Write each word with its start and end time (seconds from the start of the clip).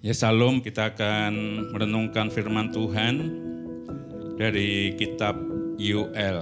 Ya 0.00 0.16
salam 0.16 0.64
kita 0.64 0.96
akan 0.96 1.32
merenungkan 1.76 2.32
firman 2.32 2.72
Tuhan 2.72 3.20
dari 4.40 4.96
kitab 4.96 5.36
UL. 5.76 6.38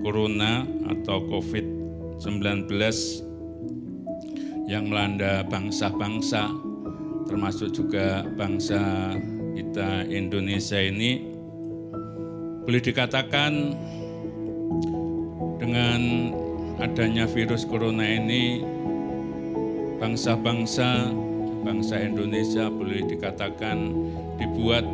corona 0.00 0.64
atau 0.88 1.20
COVID-19 1.28 2.64
yang 4.70 4.86
melanda 4.86 5.42
bangsa-bangsa, 5.50 6.46
termasuk 7.26 7.74
juga 7.74 8.22
bangsa 8.38 9.10
kita 9.58 10.06
Indonesia 10.06 10.78
ini, 10.78 11.26
boleh 12.62 12.78
dikatakan 12.78 13.74
dengan 15.58 16.00
adanya 16.78 17.26
virus 17.26 17.66
corona 17.66 18.06
ini, 18.06 18.62
bangsa-bangsa, 19.98 21.10
bangsa 21.66 22.06
Indonesia 22.06 22.70
boleh 22.70 23.10
dikatakan 23.10 23.90
dibuat 24.38 24.86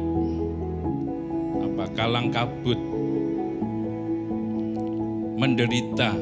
apa 1.69 1.85
kalang 1.93 2.33
kabut, 2.33 2.81
menderita 5.37 6.17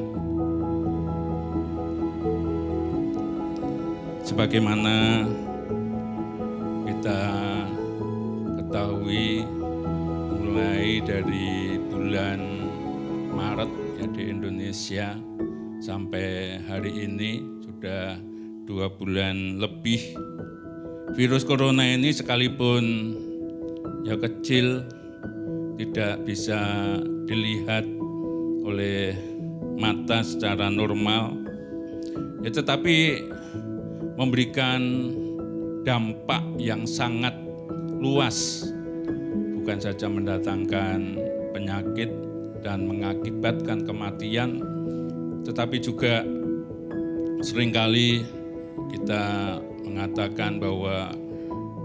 sebagaimana 4.35 5.23
kita 6.91 7.23
ketahui 8.59 9.47
mulai 10.35 10.99
dari 11.07 11.79
bulan 11.87 12.43
Maret 13.31 13.71
ya 13.95 14.07
di 14.11 14.23
Indonesia 14.35 15.15
sampai 15.79 16.59
hari 16.67 17.07
ini 17.07 17.47
sudah 17.63 18.19
dua 18.67 18.91
bulan 18.91 19.63
lebih. 19.63 20.03
Virus 21.15 21.47
corona 21.47 21.95
ini 21.95 22.11
sekalipun 22.11 23.15
ya 24.03 24.19
kecil 24.19 24.83
tidak 25.79 26.27
bisa 26.27 26.59
dilihat 27.31 27.87
oleh 28.67 29.15
mata 29.79 30.27
secara 30.27 30.75
normal. 30.75 31.39
Ya 32.43 32.51
tetapi 32.51 33.31
memberikan 34.15 35.11
dampak 35.85 36.43
yang 36.57 36.87
sangat 36.89 37.35
luas, 38.01 38.67
bukan 39.61 39.79
saja 39.79 40.09
mendatangkan 40.09 41.21
penyakit 41.53 42.11
dan 42.65 42.89
mengakibatkan 42.89 43.85
kematian, 43.85 44.65
tetapi 45.45 45.77
juga 45.79 46.25
sering 47.45 47.71
kali 47.71 48.25
kita 48.91 49.57
mengatakan 49.85 50.59
bahwa 50.59 51.13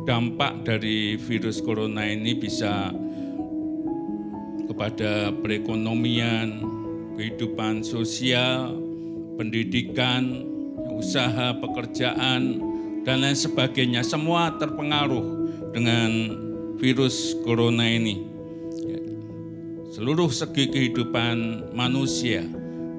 dampak 0.08 0.66
dari 0.66 1.20
virus 1.20 1.62
corona 1.62 2.08
ini 2.08 2.34
bisa 2.34 2.90
kepada 4.66 5.30
perekonomian, 5.44 6.64
kehidupan 7.20 7.84
sosial, 7.84 8.74
pendidikan, 9.36 10.49
usaha, 11.00 11.56
pekerjaan, 11.58 12.60
dan 13.08 13.24
lain 13.24 13.38
sebagainya. 13.38 14.04
Semua 14.04 14.54
terpengaruh 14.60 15.26
dengan 15.72 16.12
virus 16.78 17.36
corona 17.44 17.88
ini. 17.88 18.16
Ya. 18.84 19.02
Seluruh 19.96 20.30
segi 20.30 20.68
kehidupan 20.68 21.72
manusia 21.72 22.44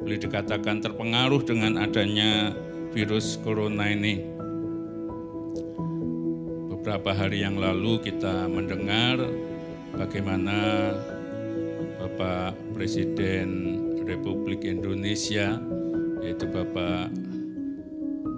boleh 0.00 0.16
dikatakan 0.16 0.81
terpengaruh 0.81 1.44
dengan 1.44 1.78
adanya 1.78 2.56
virus 2.91 3.37
corona 3.44 3.93
ini. 3.93 4.25
Beberapa 6.72 7.12
hari 7.12 7.44
yang 7.44 7.60
lalu 7.60 8.00
kita 8.00 8.49
mendengar 8.49 9.21
bagaimana 9.94 10.91
Bapak 12.00 12.56
Presiden 12.72 13.77
Republik 14.09 14.65
Indonesia 14.65 15.60
yaitu 16.25 16.49
Bapak 16.49 17.12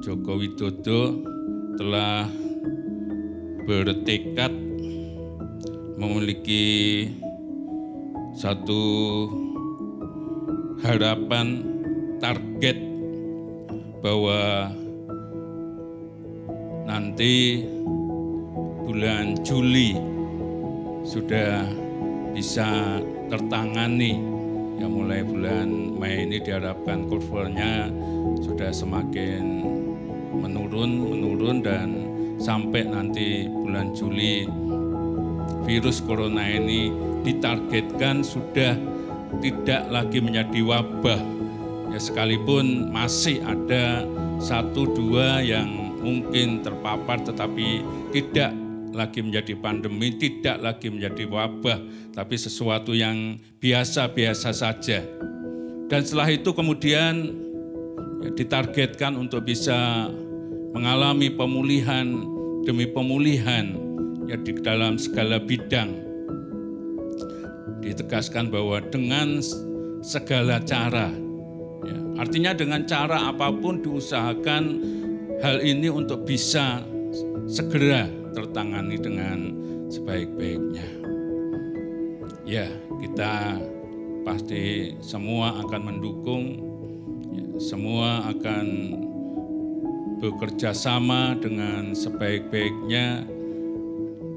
Joko 0.03 0.35
Widodo 0.35 1.15
telah 1.79 2.27
bertekad 3.71 4.51
memiliki 5.95 7.07
satu 8.35 8.83
harapan 10.83 11.63
target 12.19 12.83
bahwa 14.03 14.75
nanti 16.83 17.63
bulan 18.83 19.39
Juli 19.47 19.95
sudah 21.07 21.63
bisa 22.35 22.99
tertangani. 23.31 24.19
Ya 24.83 24.91
mulai 24.91 25.23
bulan 25.23 25.95
Mei 25.95 26.27
ini 26.27 26.43
diharapkan 26.43 27.07
kurvanya 27.07 27.87
sudah 28.43 28.75
semakin 28.75 29.72
menurun, 30.33 30.91
menurun 31.13 31.61
dan 31.61 31.89
sampai 32.41 32.89
nanti 32.89 33.47
bulan 33.47 33.93
Juli 33.93 34.49
virus 35.63 36.03
corona 36.03 36.43
ini 36.43 36.91
ditargetkan 37.23 38.27
sudah 38.27 38.75
tidak 39.39 39.89
lagi 39.89 40.19
menjadi 40.19 40.61
wabah. 40.61 41.21
Ya 41.93 42.01
sekalipun 42.01 42.89
masih 42.91 43.45
ada 43.45 44.03
satu 44.41 44.89
dua 44.91 45.45
yang 45.45 46.01
mungkin 46.03 46.65
terpapar 46.67 47.23
tetapi 47.23 47.85
tidak 48.11 48.51
lagi 48.93 49.25
menjadi 49.25 49.57
pandemi, 49.57 50.13
tidak 50.21 50.61
lagi 50.61 50.93
menjadi 50.93 51.25
wabah, 51.25 51.79
tapi 52.13 52.37
sesuatu 52.37 52.93
yang 52.93 53.41
biasa-biasa 53.61 54.53
saja. 54.53 55.01
Dan 55.89 56.01
setelah 56.05 56.29
itu 56.29 56.53
kemudian 56.53 57.33
ditargetkan 58.31 59.19
untuk 59.19 59.43
bisa 59.43 60.07
mengalami 60.73 61.29
pemulihan 61.29 62.07
demi 62.63 62.87
pemulihan 62.87 63.75
ya 64.31 64.39
di 64.39 64.55
dalam 64.63 64.97
segala 64.97 65.43
bidang. 65.43 65.91
Ditegaskan 67.83 68.49
bahwa 68.49 68.79
dengan 68.89 69.43
segala 70.07 70.63
cara, 70.63 71.11
ya, 71.83 71.99
artinya 72.23 72.55
dengan 72.55 72.87
cara 72.87 73.27
apa 73.35 73.51
pun 73.51 73.83
diusahakan 73.83 74.65
hal 75.43 75.59
ini 75.59 75.91
untuk 75.91 76.23
bisa 76.23 76.79
segera 77.51 78.07
tertangani 78.31 78.97
dengan 78.97 79.39
sebaik-baiknya. 79.91 80.89
Ya, 82.47 82.71
kita 83.03 83.59
pasti 84.23 84.95
semua 85.03 85.59
akan 85.67 85.81
mendukung, 85.83 86.72
semua 87.61 88.27
akan 88.33 88.67
bekerja 90.23 90.71
sama 90.71 91.35
dengan 91.35 91.95
sebaik-baiknya 91.99 93.27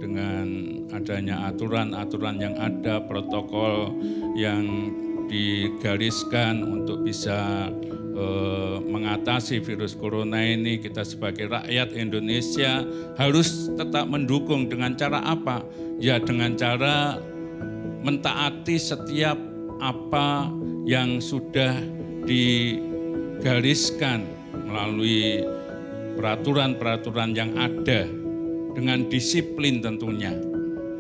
dengan 0.02 0.46
adanya 0.94 1.50
aturan-aturan 1.50 2.42
yang 2.42 2.56
ada, 2.58 3.02
protokol 3.02 3.94
yang 4.38 4.94
digariskan 5.26 6.62
untuk 6.62 7.02
bisa 7.02 7.70
eh, 8.14 8.78
mengatasi 8.82 9.62
virus 9.62 9.98
corona 9.98 10.42
ini, 10.42 10.78
kita 10.78 11.02
sebagai 11.02 11.50
rakyat 11.50 11.94
Indonesia 11.98 12.86
harus 13.18 13.70
tetap 13.74 14.06
mendukung 14.10 14.70
dengan 14.70 14.94
cara 14.94 15.22
apa? 15.26 15.66
Ya 15.98 16.22
dengan 16.22 16.54
cara 16.54 17.18
mentaati 18.06 18.78
setiap 18.78 19.38
apa 19.82 20.50
yang 20.86 21.18
sudah 21.18 21.74
digariskan 22.26 24.26
melalui 24.66 25.46
peraturan-peraturan 26.18 27.38
yang 27.38 27.54
ada 27.56 28.10
dengan 28.76 29.08
disiplin 29.08 29.80
tentunya. 29.80 30.36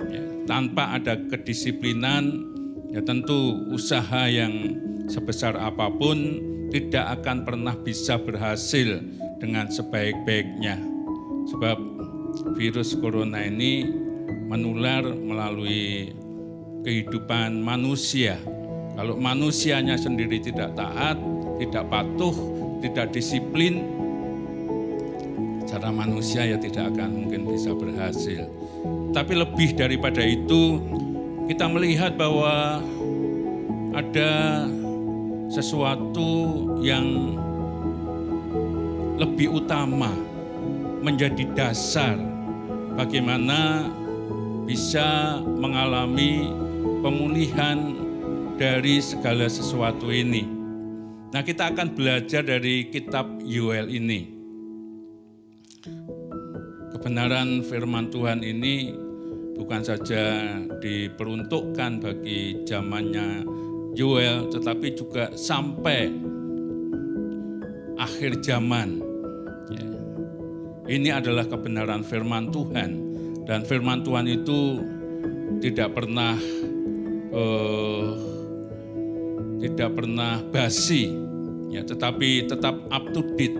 Ya, 0.08 0.24
tanpa 0.48 0.96
ada 0.96 1.18
kedisiplinan, 1.18 2.46
ya 2.94 3.02
tentu 3.04 3.68
usaha 3.74 4.30
yang 4.30 4.80
sebesar 5.12 5.60
apa 5.60 5.92
pun 5.92 6.40
tidak 6.72 7.22
akan 7.22 7.46
pernah 7.46 7.76
bisa 7.78 8.18
berhasil 8.20 9.00
dengan 9.40 9.70
sebaik-baiknya. 9.70 10.82
Sebab 11.52 11.78
virus 12.58 12.98
corona 12.98 13.46
ini 13.46 13.86
menular 14.50 15.06
melalui 15.06 16.12
kehidupan 16.84 17.62
manusia. 17.62 18.40
Kalau 18.96 19.20
manusianya 19.20 20.00
sendiri 20.00 20.40
tidak 20.40 20.72
taat, 20.80 21.20
tidak 21.60 21.84
patuh, 21.92 22.32
tidak 22.80 23.12
disiplin, 23.12 23.84
cara 25.68 25.92
manusia 25.92 26.48
ya 26.48 26.56
tidak 26.56 26.96
akan 26.96 27.28
mungkin 27.28 27.44
bisa 27.44 27.76
berhasil. 27.76 28.48
Tapi 29.12 29.34
lebih 29.36 29.76
daripada 29.76 30.24
itu, 30.24 30.80
kita 31.52 31.68
melihat 31.68 32.16
bahwa 32.16 32.80
ada 33.92 34.64
sesuatu 35.52 36.64
yang 36.80 37.36
lebih 39.20 39.60
utama 39.60 40.12
menjadi 41.04 41.48
dasar 41.56 42.16
bagaimana 42.96 43.92
bisa 44.64 45.40
mengalami 45.44 46.52
pemulihan 47.00 48.05
dari 48.56 49.04
segala 49.04 49.52
sesuatu 49.52 50.08
ini. 50.10 50.48
Nah, 51.36 51.44
kita 51.44 51.76
akan 51.76 51.92
belajar 51.92 52.48
dari 52.48 52.88
kitab 52.88 53.28
Yoel 53.44 53.92
ini. 53.92 54.32
Kebenaran 56.96 57.60
firman 57.68 58.08
Tuhan 58.08 58.40
ini 58.42 58.96
bukan 59.60 59.82
saja 59.84 60.56
diperuntukkan 60.80 61.92
bagi 62.00 62.64
zamannya 62.64 63.44
Yoel, 63.96 64.48
tetapi 64.52 64.88
juga 64.96 65.32
sampai 65.36 66.12
akhir 68.00 68.40
zaman. 68.40 69.04
Ya. 69.72 69.88
Ini 70.96 71.10
adalah 71.20 71.48
kebenaran 71.48 72.04
firman 72.04 72.52
Tuhan, 72.52 72.92
dan 73.44 73.68
firman 73.68 74.04
Tuhan 74.04 74.28
itu 74.28 74.80
tidak 75.64 75.96
pernah 75.96 76.36
uh, 77.36 78.25
tidak 79.66 79.98
pernah 79.98 80.46
basi, 80.54 81.10
ya, 81.74 81.82
tetapi 81.82 82.46
tetap 82.46 82.78
up 82.94 83.10
to 83.10 83.26
date 83.34 83.58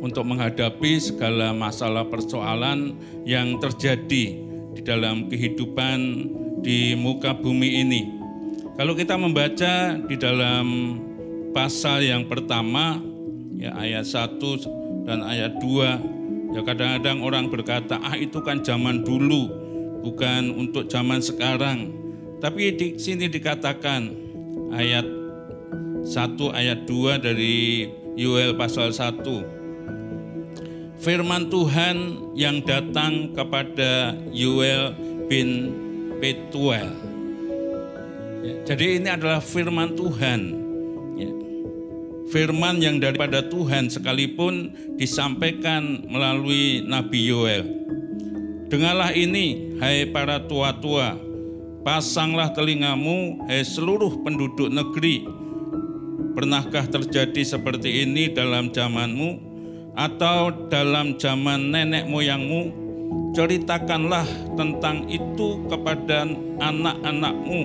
untuk 0.00 0.24
menghadapi 0.24 0.98
segala 0.98 1.52
masalah 1.52 2.08
persoalan 2.08 2.96
yang 3.28 3.60
terjadi 3.60 4.24
di 4.72 4.80
dalam 4.80 5.28
kehidupan 5.28 5.98
di 6.64 6.96
muka 6.96 7.36
bumi 7.36 7.84
ini. 7.84 8.02
Kalau 8.72 8.96
kita 8.96 9.20
membaca 9.20 9.94
di 10.00 10.16
dalam 10.16 10.96
pasal 11.52 12.02
yang 12.02 12.24
pertama, 12.26 12.98
ya 13.54 13.76
ayat 13.76 14.08
1 14.08 15.04
dan 15.04 15.20
ayat 15.22 15.60
2, 15.60 16.56
ya 16.56 16.60
kadang-kadang 16.64 17.20
orang 17.20 17.46
berkata, 17.52 18.00
ah 18.00 18.16
itu 18.16 18.40
kan 18.40 18.64
zaman 18.64 19.04
dulu, 19.04 19.52
bukan 20.02 20.50
untuk 20.56 20.88
zaman 20.88 21.20
sekarang. 21.20 21.92
Tapi 22.42 22.74
di 22.74 22.86
sini 22.98 23.30
dikatakan 23.30 24.10
ayat 24.74 25.21
1 26.02 26.34
ayat 26.50 26.82
2 26.84 27.22
dari 27.22 27.86
Yoel 28.18 28.58
pasal 28.58 28.90
1. 28.90 29.22
Firman 31.02 31.50
Tuhan 31.50 31.96
yang 32.38 32.62
datang 32.62 33.34
kepada 33.34 34.14
Yoel 34.30 34.94
bin 35.26 35.70
Petuel. 36.18 36.90
Ya, 38.42 38.54
jadi 38.74 38.98
ini 39.02 39.08
adalah 39.10 39.38
firman 39.42 39.94
Tuhan. 39.94 40.40
Ya. 41.18 41.30
Firman 42.30 42.82
yang 42.82 42.98
daripada 43.02 43.42
Tuhan 43.46 43.90
sekalipun 43.90 44.74
disampaikan 44.98 46.06
melalui 46.06 46.82
Nabi 46.86 47.30
Yoel. 47.30 47.62
Dengarlah 48.70 49.14
ini, 49.14 49.78
hai 49.82 50.06
para 50.10 50.42
tua-tua, 50.46 51.18
Pasanglah 51.82 52.54
telingamu, 52.54 53.42
hai 53.50 53.66
seluruh 53.66 54.22
penduduk 54.22 54.70
negeri. 54.70 55.41
Pernahkah 56.32 56.88
terjadi 56.88 57.44
seperti 57.44 58.08
ini 58.08 58.32
dalam 58.32 58.72
zamanmu 58.72 59.36
atau 59.92 60.48
dalam 60.72 61.20
zaman 61.20 61.68
nenek 61.68 62.08
moyangmu? 62.08 62.80
Ceritakanlah 63.36 64.24
tentang 64.56 65.08
itu 65.12 65.60
kepada 65.68 66.24
anak-anakmu 66.60 67.60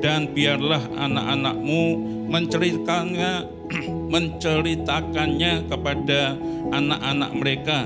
dan 0.00 0.32
biarlah 0.32 0.80
anak-anakmu 0.96 1.82
menceritakannya 2.32 3.32
menceritakannya 4.14 5.68
kepada 5.68 6.36
anak-anak 6.72 7.30
mereka 7.36 7.78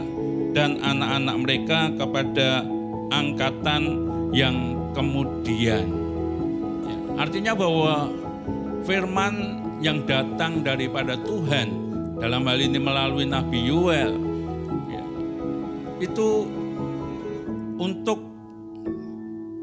dan 0.54 0.78
anak-anak 0.78 1.36
mereka 1.42 1.78
kepada 1.98 2.62
angkatan 3.10 3.82
yang 4.30 4.78
kemudian. 4.94 5.86
Ya, 6.86 6.96
artinya 7.18 7.52
bahwa 7.58 8.12
firman 8.86 9.62
yang 9.82 10.06
datang 10.06 10.62
daripada 10.62 11.18
Tuhan. 11.18 11.90
Dalam 12.22 12.46
hal 12.46 12.58
ini 12.62 12.78
melalui 12.78 13.26
Nabi 13.26 13.66
Yoel 13.66 14.14
ya, 14.86 15.04
itu 15.98 16.46
untuk 17.82 18.22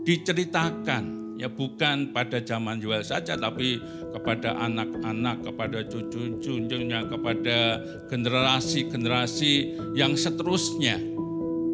diceritakan. 0.03 1.15
Ya 1.39 1.47
bukan 1.47 2.11
pada 2.11 2.43
zaman 2.43 2.83
Yoel 2.83 2.99
saja 2.99 3.39
tapi 3.39 3.79
kepada 4.11 4.59
anak-anak, 4.59 5.39
kepada 5.47 5.87
cucu-cucunya, 5.87 7.07
kepada 7.07 7.79
generasi-generasi 8.11 9.79
yang 9.95 10.19
seterusnya. 10.19 10.99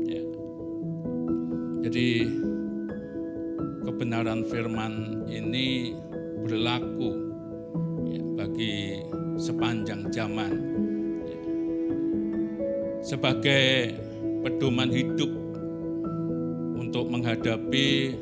Ya. 0.06 0.24
Jadi 1.90 2.30
kebenaran 3.90 4.46
firman 4.46 5.26
ini 5.34 5.98
berlaku 6.46 7.25
ya, 8.16 8.22
bagi 8.40 9.04
sepanjang 9.36 10.08
zaman 10.10 10.52
ya. 11.28 11.40
sebagai 13.04 13.92
pedoman 14.42 14.88
hidup 14.88 15.32
untuk 16.80 17.12
menghadapi 17.12 18.16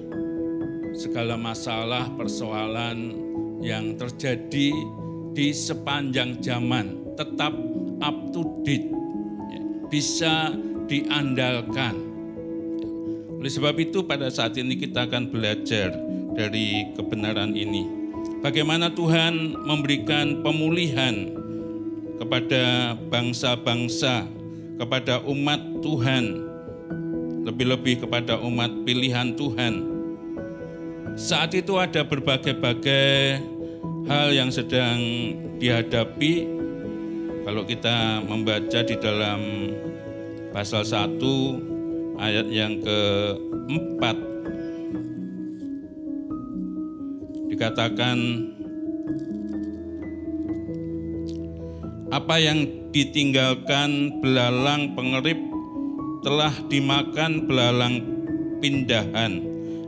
segala 0.98 1.38
masalah 1.38 2.10
persoalan 2.18 3.14
yang 3.62 3.94
terjadi 3.94 4.74
di 5.34 5.48
sepanjang 5.54 6.42
zaman 6.42 7.14
tetap 7.14 7.54
up 8.02 8.18
to 8.34 8.42
date 8.66 8.90
ya, 9.54 9.62
bisa 9.94 10.54
diandalkan 10.90 12.14
oleh 13.44 13.52
sebab 13.52 13.76
itu 13.76 14.08
pada 14.08 14.32
saat 14.32 14.56
ini 14.56 14.80
kita 14.80 15.04
akan 15.04 15.28
belajar 15.28 15.92
dari 16.32 16.96
kebenaran 16.96 17.52
ini. 17.52 18.03
Bagaimana 18.44 18.92
Tuhan 18.92 19.56
memberikan 19.56 20.44
pemulihan 20.44 21.32
kepada 22.20 22.92
bangsa-bangsa, 23.08 24.28
kepada 24.76 25.24
umat 25.24 25.64
Tuhan, 25.80 26.44
lebih-lebih 27.48 28.04
kepada 28.04 28.36
umat 28.44 28.84
pilihan 28.84 29.32
Tuhan. 29.40 29.88
Saat 31.16 31.56
itu 31.56 31.80
ada 31.80 32.04
berbagai-bagai 32.04 33.40
hal 34.12 34.36
yang 34.36 34.52
sedang 34.52 35.00
dihadapi. 35.64 36.44
Kalau 37.48 37.64
kita 37.64 38.28
membaca 38.28 38.80
di 38.84 38.96
dalam 39.00 39.72
pasal 40.52 40.84
1 40.84 42.20
ayat 42.20 42.48
yang 42.52 42.84
keempat 42.84 44.33
dikatakan 47.64 48.20
apa 52.12 52.36
yang 52.36 52.68
ditinggalkan 52.92 54.20
belalang 54.20 54.92
pengerip 55.00 55.40
telah 56.28 56.52
dimakan 56.68 57.48
belalang 57.48 58.04
pindahan 58.60 59.40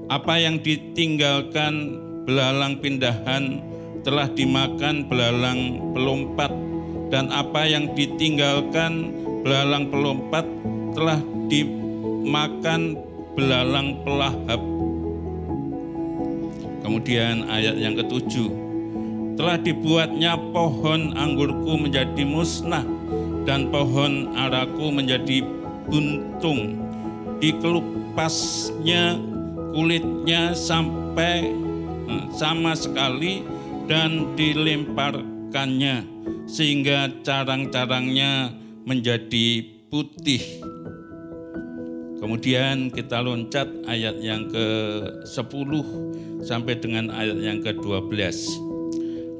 Apa 0.08 0.40
yang 0.40 0.64
ditinggalkan 0.64 2.00
belalang 2.24 2.80
pindahan 2.80 3.60
telah 4.08 4.32
dimakan 4.32 5.04
belalang 5.12 5.92
pelompat 5.92 6.56
dan 7.12 7.28
apa 7.28 7.68
yang 7.68 7.92
ditinggalkan 7.92 9.12
belalang 9.44 9.92
pelompat 9.92 10.48
telah 10.96 11.20
dimakan 11.52 12.96
belalang 13.36 14.00
pelahap. 14.08 14.64
Kemudian 16.86 17.50
ayat 17.50 17.82
yang 17.82 17.98
ketujuh, 17.98 18.46
telah 19.34 19.58
dibuatnya 19.58 20.38
pohon 20.54 21.18
anggurku 21.18 21.82
menjadi 21.82 22.22
musnah 22.22 22.86
dan 23.50 23.74
pohon 23.74 24.30
araku 24.38 24.94
menjadi 24.94 25.42
buntung. 25.90 26.78
Dikelupasnya 27.42 29.18
kulitnya 29.74 30.54
sampai 30.54 31.50
eh, 32.06 32.26
sama 32.38 32.78
sekali 32.78 33.42
dan 33.90 34.38
dilemparkannya 34.38 36.06
sehingga 36.46 37.10
carang-carangnya 37.26 38.54
menjadi 38.86 39.66
putih. 39.90 40.62
Kemudian 42.22 42.90
kita 42.90 43.22
loncat 43.22 43.70
ayat 43.86 44.18
yang 44.22 44.50
ke-10 44.50 45.72
sampai 46.42 46.80
dengan 46.80 47.14
ayat 47.14 47.38
yang 47.40 47.60
ke-12. 47.64 48.16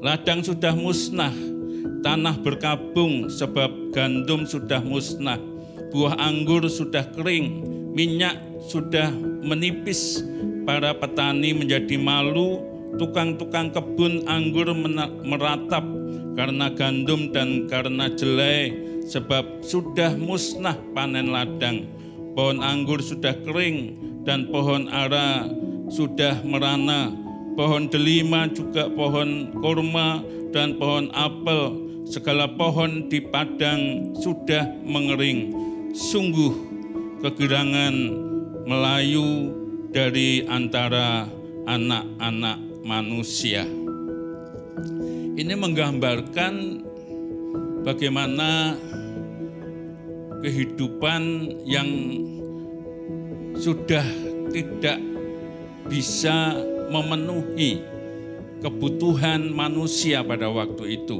Ladang 0.00 0.40
sudah 0.44 0.72
musnah, 0.76 1.34
tanah 2.00 2.36
berkabung 2.40 3.26
sebab 3.26 3.92
gandum 3.92 4.46
sudah 4.46 4.80
musnah, 4.80 5.40
buah 5.90 6.16
anggur 6.20 6.64
sudah 6.70 7.04
kering, 7.16 7.64
minyak 7.92 8.38
sudah 8.70 9.10
menipis, 9.42 10.22
para 10.62 10.94
petani 10.94 11.54
menjadi 11.54 11.98
malu, 11.98 12.62
tukang-tukang 12.98 13.70
kebun 13.70 14.26
anggur 14.26 14.70
meratap 15.24 15.84
karena 16.36 16.68
gandum 16.74 17.32
dan 17.32 17.70
karena 17.70 18.12
jelai, 18.12 18.74
sebab 19.06 19.62
sudah 19.62 20.14
musnah 20.18 20.76
panen 20.92 21.30
ladang 21.30 21.86
pohon 22.36 22.60
anggur 22.60 23.00
sudah 23.00 23.32
kering 23.48 23.96
dan 24.28 24.52
pohon 24.52 24.92
ara 24.92 25.48
sudah 25.90 26.42
merana, 26.42 27.14
pohon 27.54 27.86
delima 27.88 28.50
juga 28.50 28.90
pohon 28.90 29.54
kurma 29.56 30.22
dan 30.50 30.76
pohon 30.76 31.10
apel, 31.14 31.76
segala 32.06 32.50
pohon 32.50 33.06
di 33.10 33.22
padang 33.22 34.12
sudah 34.18 34.66
mengering. 34.86 35.54
Sungguh 35.96 36.52
kegirangan 37.24 37.94
Melayu 38.66 39.54
dari 39.94 40.42
antara 40.44 41.24
anak-anak 41.64 42.58
manusia. 42.82 43.64
Ini 45.36 45.54
menggambarkan 45.54 46.54
bagaimana 47.86 48.74
kehidupan 50.42 51.22
yang 51.64 51.88
sudah 53.56 54.04
tidak 54.52 55.00
bisa 55.86 56.54
memenuhi 56.90 57.82
kebutuhan 58.60 59.50
manusia 59.50 60.22
pada 60.26 60.50
waktu 60.50 61.02
itu. 61.02 61.18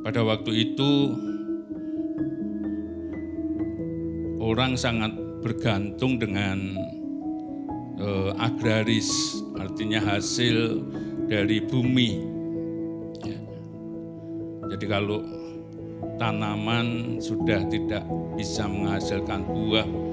Pada 0.00 0.26
waktu 0.26 0.52
itu, 0.74 0.90
orang 4.42 4.74
sangat 4.74 5.14
bergantung 5.44 6.18
dengan 6.18 6.58
eh, 8.00 8.30
agraris, 8.42 9.38
artinya 9.54 10.02
hasil 10.02 10.82
dari 11.30 11.62
bumi. 11.62 12.10
Ya. 13.22 13.38
Jadi 14.74 14.84
kalau 14.90 15.22
tanaman 16.18 17.16
sudah 17.22 17.64
tidak 17.70 18.02
bisa 18.34 18.66
menghasilkan 18.66 19.46
buah. 19.46 20.09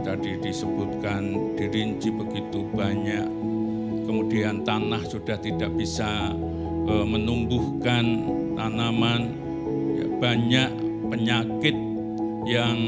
Tadi 0.00 0.40
disebutkan 0.40 1.54
dirinci 1.60 2.08
begitu 2.08 2.64
banyak. 2.72 3.28
Kemudian 4.08 4.64
tanah 4.64 5.04
sudah 5.06 5.36
tidak 5.38 5.70
bisa 5.76 6.32
e, 6.88 6.94
menumbuhkan 7.04 8.04
tanaman. 8.56 9.36
Ya, 9.94 10.06
banyak 10.18 10.70
penyakit 11.12 11.76
yang 12.48 12.78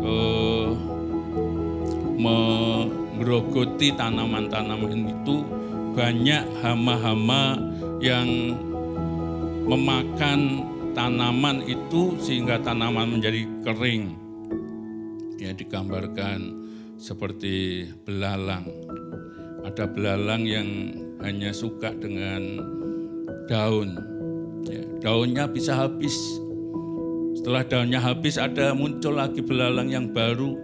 e, 0.00 0.14
menggerogoti 2.16 3.92
tanaman-tanaman 3.92 5.12
itu 5.12 5.44
banyak 5.92 6.44
hama-hama 6.64 7.56
yang 8.00 8.56
memakan 9.68 10.64
tanaman 10.96 11.60
itu 11.68 12.16
sehingga 12.20 12.56
tanaman 12.64 13.20
menjadi 13.20 13.44
kering. 13.64 14.25
Ya 15.36 15.52
digambarkan 15.52 16.66
seperti 16.96 17.84
belalang. 18.08 18.68
Ada 19.66 19.84
belalang 19.90 20.48
yang 20.48 20.68
hanya 21.20 21.52
suka 21.52 21.92
dengan 21.92 22.60
daun. 23.50 23.96
Ya, 24.64 24.82
daunnya 25.04 25.44
bisa 25.50 25.76
habis. 25.76 26.16
Setelah 27.36 27.62
daunnya 27.68 28.00
habis 28.00 28.40
ada 28.40 28.72
muncul 28.72 29.18
lagi 29.18 29.44
belalang 29.44 29.92
yang 29.92 30.10
baru. 30.10 30.56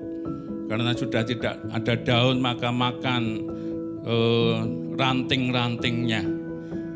Karena 0.66 0.96
sudah 0.96 1.20
tidak 1.22 1.60
ada 1.68 1.94
daun 2.00 2.40
maka 2.40 2.72
makan 2.72 3.22
eh, 4.08 4.58
ranting-rantingnya. 4.96 6.22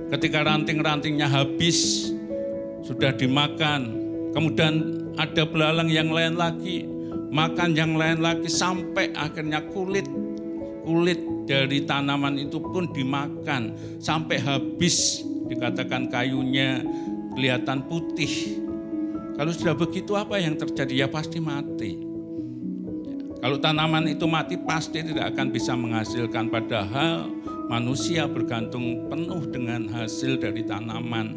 Ketika 0.07 0.47
ranting-rantingnya 0.47 1.27
habis, 1.27 2.09
sudah 2.87 3.11
dimakan. 3.13 4.07
Kemudian 4.31 4.75
ada 5.19 5.43
belalang 5.49 5.91
yang 5.91 6.13
lain 6.13 6.39
lagi, 6.39 6.87
makan 7.31 7.75
yang 7.75 7.99
lain 7.99 8.23
lagi 8.23 8.47
sampai 8.47 9.11
akhirnya 9.15 9.63
kulit 9.75 10.07
kulit 10.87 11.19
dari 11.47 11.83
tanaman 11.83 12.39
itu 12.39 12.63
pun 12.63 12.87
dimakan 12.95 13.75
sampai 13.99 14.39
habis 14.39 15.27
dikatakan 15.51 16.11
kayunya 16.11 16.83
kelihatan 17.35 17.87
putih. 17.87 18.63
Kalau 19.37 19.53
sudah 19.53 19.77
begitu 19.77 20.17
apa 20.17 20.41
yang 20.41 20.57
terjadi? 20.57 21.07
Ya 21.07 21.09
pasti 21.11 21.43
mati. 21.43 22.01
Kalau 23.37 23.61
tanaman 23.61 24.09
itu 24.09 24.25
mati 24.25 24.57
pasti 24.57 25.05
tidak 25.05 25.37
akan 25.37 25.53
bisa 25.53 25.77
menghasilkan 25.77 26.49
padahal 26.49 27.29
manusia 27.69 28.25
bergantung 28.25 29.07
penuh 29.13 29.45
dengan 29.53 29.87
hasil 29.93 30.41
dari 30.41 30.65
tanaman. 30.65 31.37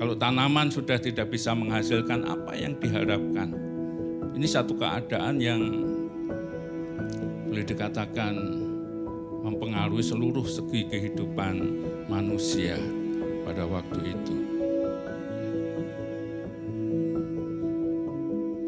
Kalau 0.00 0.16
tanaman 0.16 0.72
sudah 0.72 0.96
tidak 0.96 1.28
bisa 1.28 1.52
menghasilkan 1.52 2.24
apa 2.24 2.56
yang 2.56 2.72
diharapkan. 2.80 3.65
Ini 4.36 4.44
satu 4.44 4.76
keadaan 4.76 5.40
yang 5.40 5.64
boleh 7.48 7.64
dikatakan 7.64 8.36
mempengaruhi 9.40 10.04
seluruh 10.04 10.44
segi 10.44 10.84
kehidupan 10.92 11.56
manusia 12.12 12.76
pada 13.48 13.64
waktu 13.64 14.12
itu. 14.12 14.36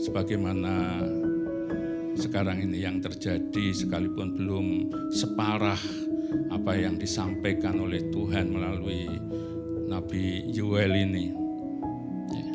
Sebagaimana 0.09 1.05
sekarang 2.17 2.65
ini 2.65 2.89
yang 2.89 3.05
terjadi 3.05 3.77
sekalipun 3.77 4.41
belum 4.41 4.67
separah 5.13 5.83
apa 6.49 6.81
yang 6.81 6.97
disampaikan 6.97 7.77
oleh 7.77 8.09
Tuhan 8.09 8.57
melalui 8.57 9.05
Nabi 9.85 10.49
Yuel 10.49 10.97
ini. 10.97 11.29
Ya. 12.33 12.49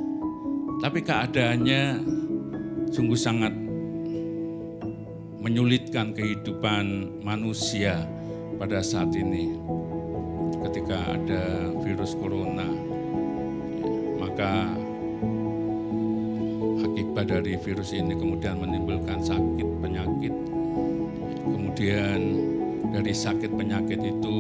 Tapi 0.82 1.00
keadaannya 1.05 1.84
sungguh 2.93 3.17
sangat 3.17 3.50
menyulitkan 5.41 6.13
kehidupan 6.13 7.09
manusia 7.25 8.05
pada 8.62 8.85
saat 8.85 9.09
ini. 9.17 9.57
Ketika 10.62 11.17
ada 11.17 11.73
virus 11.81 12.13
corona, 12.13 12.69
maka 14.21 14.69
akibat 16.85 17.33
dari 17.33 17.57
virus 17.57 17.97
ini 17.97 18.13
kemudian 18.13 18.62
menimbulkan 18.62 19.25
sakit 19.25 19.67
penyakit. 19.81 20.33
Kemudian 21.50 22.19
dari 22.93 23.12
sakit 23.12 23.57
penyakit 23.57 24.00
itu 24.05 24.38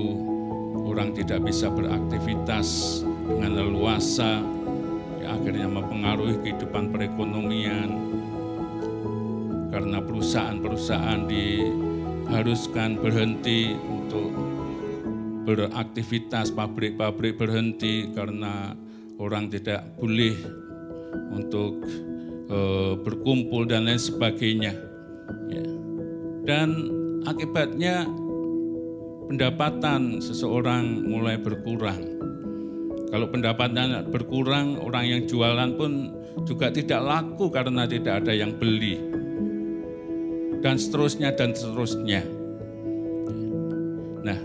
orang 0.85 1.09
tidak 1.17 1.41
bisa 1.41 1.73
beraktivitas 1.73 3.01
dengan 3.25 3.65
leluasa, 3.65 4.45
ya 5.25 5.33
akhirnya 5.41 5.65
mempengaruhi 5.65 6.37
kehidupan 6.45 6.93
perekonomian. 6.93 8.21
Karena 9.73 9.97
perusahaan-perusahaan 10.05 11.25
diharuskan 11.25 13.01
berhenti 13.01 13.73
untuk 13.73 14.29
beraktivitas, 15.49 16.53
pabrik-pabrik 16.53 17.41
berhenti 17.41 18.13
karena 18.13 18.77
orang 19.17 19.49
tidak 19.49 19.81
boleh 19.97 20.37
untuk 21.33 21.81
e, 22.53 22.59
berkumpul 23.01 23.65
dan 23.65 23.89
lain 23.89 23.97
sebagainya. 23.97 24.73
Ya. 25.49 25.65
dan 26.43 26.69
akibatnya 27.23 28.05
pendapatan 29.31 30.19
seseorang 30.19 31.07
mulai 31.07 31.39
berkurang. 31.39 31.99
Kalau 33.09 33.29
pendapatan 33.29 34.09
berkurang, 34.09 34.77
orang 34.81 35.05
yang 35.05 35.21
jualan 35.29 35.73
pun 35.77 36.11
juga 36.43 36.73
tidak 36.73 37.01
laku 37.01 37.47
karena 37.53 37.87
tidak 37.87 38.25
ada 38.25 38.33
yang 38.35 38.57
beli. 38.57 39.22
Dan 40.63 40.79
seterusnya 40.79 41.35
dan 41.35 41.51
seterusnya. 41.51 42.23
Nah, 44.23 44.39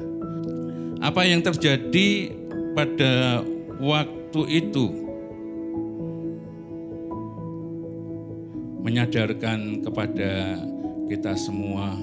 apa 0.99 1.23
yang 1.23 1.47
terjadi 1.47 2.35
pada 2.75 3.47
waktu 3.79 4.41
itu 4.51 4.87
menyadarkan 8.83 9.85
kepada 9.87 10.59
kita 11.07 11.39
semua 11.39 11.95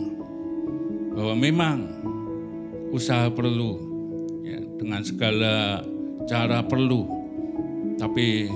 bahwa 1.15 1.35
memang 1.35 1.77
usaha 2.91 3.27
perlu 3.31 3.79
ya, 4.43 4.59
dengan 4.79 5.01
segala 5.03 5.81
cara 6.27 6.61
perlu 6.63 7.07
tapi 7.95 8.51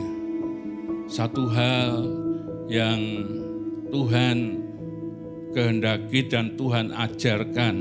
satu 1.07 1.47
hal 1.47 2.05
yang 2.67 2.99
Tuhan 3.89 4.58
kehendaki 5.53 6.29
dan 6.29 6.53
Tuhan 6.55 6.93
ajarkan 6.93 7.75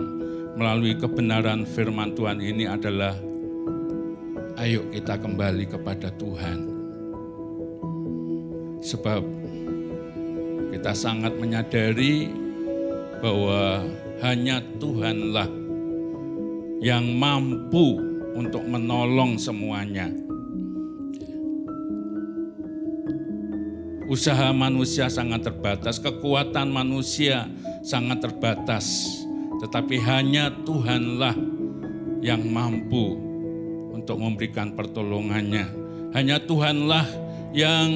melalui 0.58 0.98
kebenaran 0.98 1.62
firman 1.68 2.16
Tuhan 2.16 2.42
ini 2.42 2.66
adalah 2.66 3.14
ayo 4.58 4.82
kita 4.90 5.20
kembali 5.20 5.64
kepada 5.70 6.10
Tuhan. 6.18 6.58
Sebab 8.82 9.22
kita 10.74 10.92
sangat 10.94 11.34
menyadari 11.38 12.30
bahwa 13.18 13.82
hanya 14.22 14.62
Tuhanlah 14.78 15.50
yang 16.78 17.06
mampu 17.18 17.98
untuk 18.38 18.62
menolong 18.66 19.34
semuanya. 19.38 20.27
Usaha 24.08 24.56
manusia 24.56 25.12
sangat 25.12 25.44
terbatas, 25.44 26.00
kekuatan 26.00 26.72
manusia 26.72 27.44
sangat 27.84 28.24
terbatas, 28.24 29.04
tetapi 29.60 30.00
hanya 30.00 30.48
Tuhanlah 30.64 31.36
yang 32.24 32.40
mampu 32.48 33.20
untuk 33.92 34.16
memberikan 34.16 34.72
pertolongannya. 34.72 35.68
Hanya 36.16 36.40
Tuhanlah 36.40 37.04
yang 37.52 37.92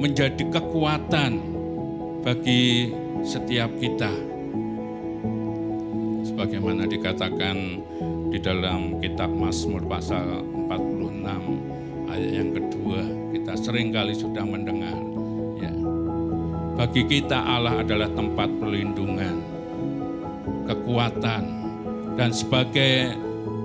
menjadi 0.00 0.48
kekuatan 0.48 1.36
bagi 2.24 2.88
setiap 3.20 3.68
kita 3.76 4.08
sebagaimana 6.24 6.88
dikatakan 6.88 7.84
di 8.32 8.40
dalam 8.40 8.96
kitab 9.04 9.28
Mazmur 9.28 9.84
pasal 9.84 10.40
46 10.40 12.08
ayat 12.08 12.30
yang 12.32 12.50
kedua 12.56 12.69
sering 13.60 13.92
kali 13.92 14.16
sudah 14.16 14.42
mendengar 14.42 14.96
ya. 15.60 15.72
Bagi 16.80 17.04
kita 17.04 17.36
Allah 17.36 17.84
adalah 17.84 18.08
tempat 18.16 18.48
perlindungan 18.56 19.36
kekuatan 20.64 21.42
dan 22.16 22.32
sebagai 22.32 23.12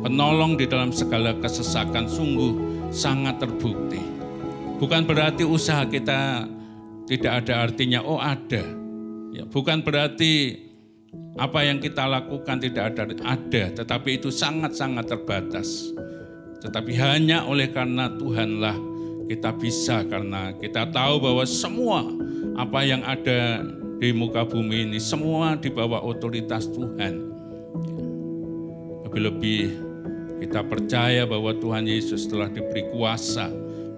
penolong 0.03 0.59
di 0.59 0.67
dalam 0.67 0.91
segala 0.91 1.31
kesesakan 1.39 2.05
sungguh 2.11 2.53
sangat 2.91 3.39
terbukti. 3.39 4.03
Bukan 4.75 5.07
berarti 5.07 5.47
usaha 5.47 5.87
kita 5.87 6.43
tidak 7.07 7.45
ada 7.45 7.53
artinya 7.63 8.03
oh 8.03 8.19
ada. 8.19 8.63
Ya 9.31 9.47
bukan 9.47 9.79
berarti 9.79 10.65
apa 11.35 11.63
yang 11.63 11.79
kita 11.79 12.07
lakukan 12.07 12.59
tidak 12.59 12.95
ada, 12.95 13.03
ada, 13.23 13.63
tetapi 13.71 14.19
itu 14.19 14.31
sangat-sangat 14.31 15.07
terbatas. 15.07 15.91
Tetapi 16.63 16.91
hanya 16.97 17.43
oleh 17.45 17.71
karena 17.71 18.07
Tuhanlah 18.15 18.94
kita 19.25 19.53
bisa 19.57 20.05
karena 20.05 20.53
kita 20.57 20.89
tahu 20.89 21.21
bahwa 21.21 21.43
semua 21.45 22.05
apa 22.55 22.85
yang 22.85 23.01
ada 23.03 23.65
di 23.97 24.11
muka 24.11 24.45
bumi 24.45 24.91
ini 24.91 24.99
semua 24.99 25.55
di 25.57 25.71
bawah 25.71 26.03
otoritas 26.03 26.67
Tuhan. 26.69 27.13
Lebih-lebih 29.09 29.63
kita 30.45 30.61
percaya 30.67 31.23
bahwa 31.23 31.55
Tuhan 31.55 31.87
Yesus 31.87 32.27
telah 32.27 32.51
diberi 32.51 32.85
kuasa 32.91 33.47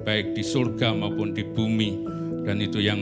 baik 0.06 0.38
di 0.38 0.44
surga 0.46 0.94
maupun 0.96 1.36
di 1.36 1.44
bumi 1.44 1.92
dan 2.48 2.64
itu 2.64 2.80
yang 2.80 3.00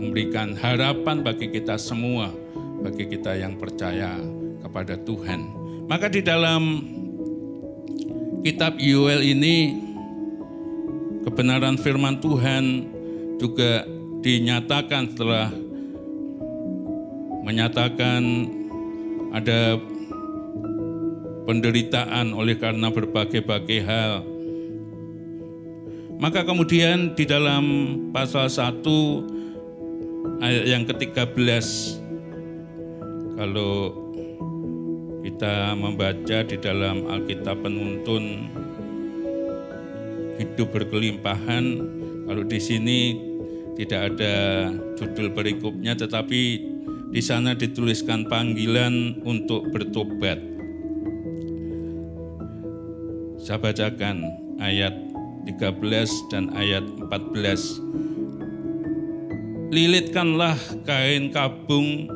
memberikan 0.00 0.56
harapan 0.56 1.20
bagi 1.20 1.52
kita 1.52 1.76
semua 1.76 2.32
bagi 2.80 3.04
kita 3.04 3.36
yang 3.36 3.60
percaya 3.60 4.16
kepada 4.64 4.96
Tuhan. 4.96 5.40
Maka 5.84 6.08
di 6.08 6.24
dalam 6.24 6.80
kitab 8.40 8.80
Yoel 8.80 9.20
ini 9.26 9.89
kebenaran 11.24 11.76
firman 11.76 12.20
Tuhan 12.20 12.88
juga 13.40 13.84
dinyatakan 14.20 15.12
setelah 15.12 15.48
menyatakan 17.44 18.22
ada 19.32 19.80
penderitaan 21.48 22.36
oleh 22.36 22.54
karena 22.60 22.92
berbagai-bagai 22.92 23.80
hal. 23.82 24.22
Maka 26.20 26.44
kemudian 26.44 27.16
di 27.16 27.24
dalam 27.24 27.64
pasal 28.12 28.52
1 28.52 28.84
ayat 30.44 30.64
yang 30.68 30.84
ke-13 30.84 31.66
kalau 33.40 33.96
kita 35.24 35.72
membaca 35.80 36.38
di 36.44 36.56
dalam 36.60 37.08
Alkitab 37.08 37.64
penuntun 37.64 38.52
hidup 40.40 40.72
berkelimpahan, 40.72 41.64
kalau 42.24 42.44
di 42.48 42.56
sini 42.56 43.12
tidak 43.76 44.16
ada 44.16 44.34
judul 44.96 45.28
berikutnya 45.36 45.92
tetapi 45.92 46.40
di 47.12 47.20
sana 47.20 47.52
dituliskan 47.52 48.24
panggilan 48.24 49.20
untuk 49.28 49.68
bertobat. 49.68 50.40
Saya 53.40 53.56
bacakan 53.60 54.24
ayat 54.60 54.92
13 55.48 56.32
dan 56.32 56.52
ayat 56.56 56.84
14. 56.84 57.80
Lilitkanlah 59.74 60.56
kain 60.86 61.32
kabung 61.32 62.06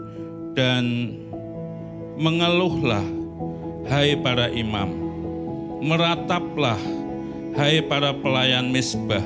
dan 0.54 1.16
mengeluhlah 2.14 3.02
hai 3.90 4.14
para 4.20 4.46
imam 4.52 4.86
merataplah 5.82 6.78
hai 7.54 7.78
para 7.86 8.10
pelayan 8.10 8.66
misbah 8.74 9.22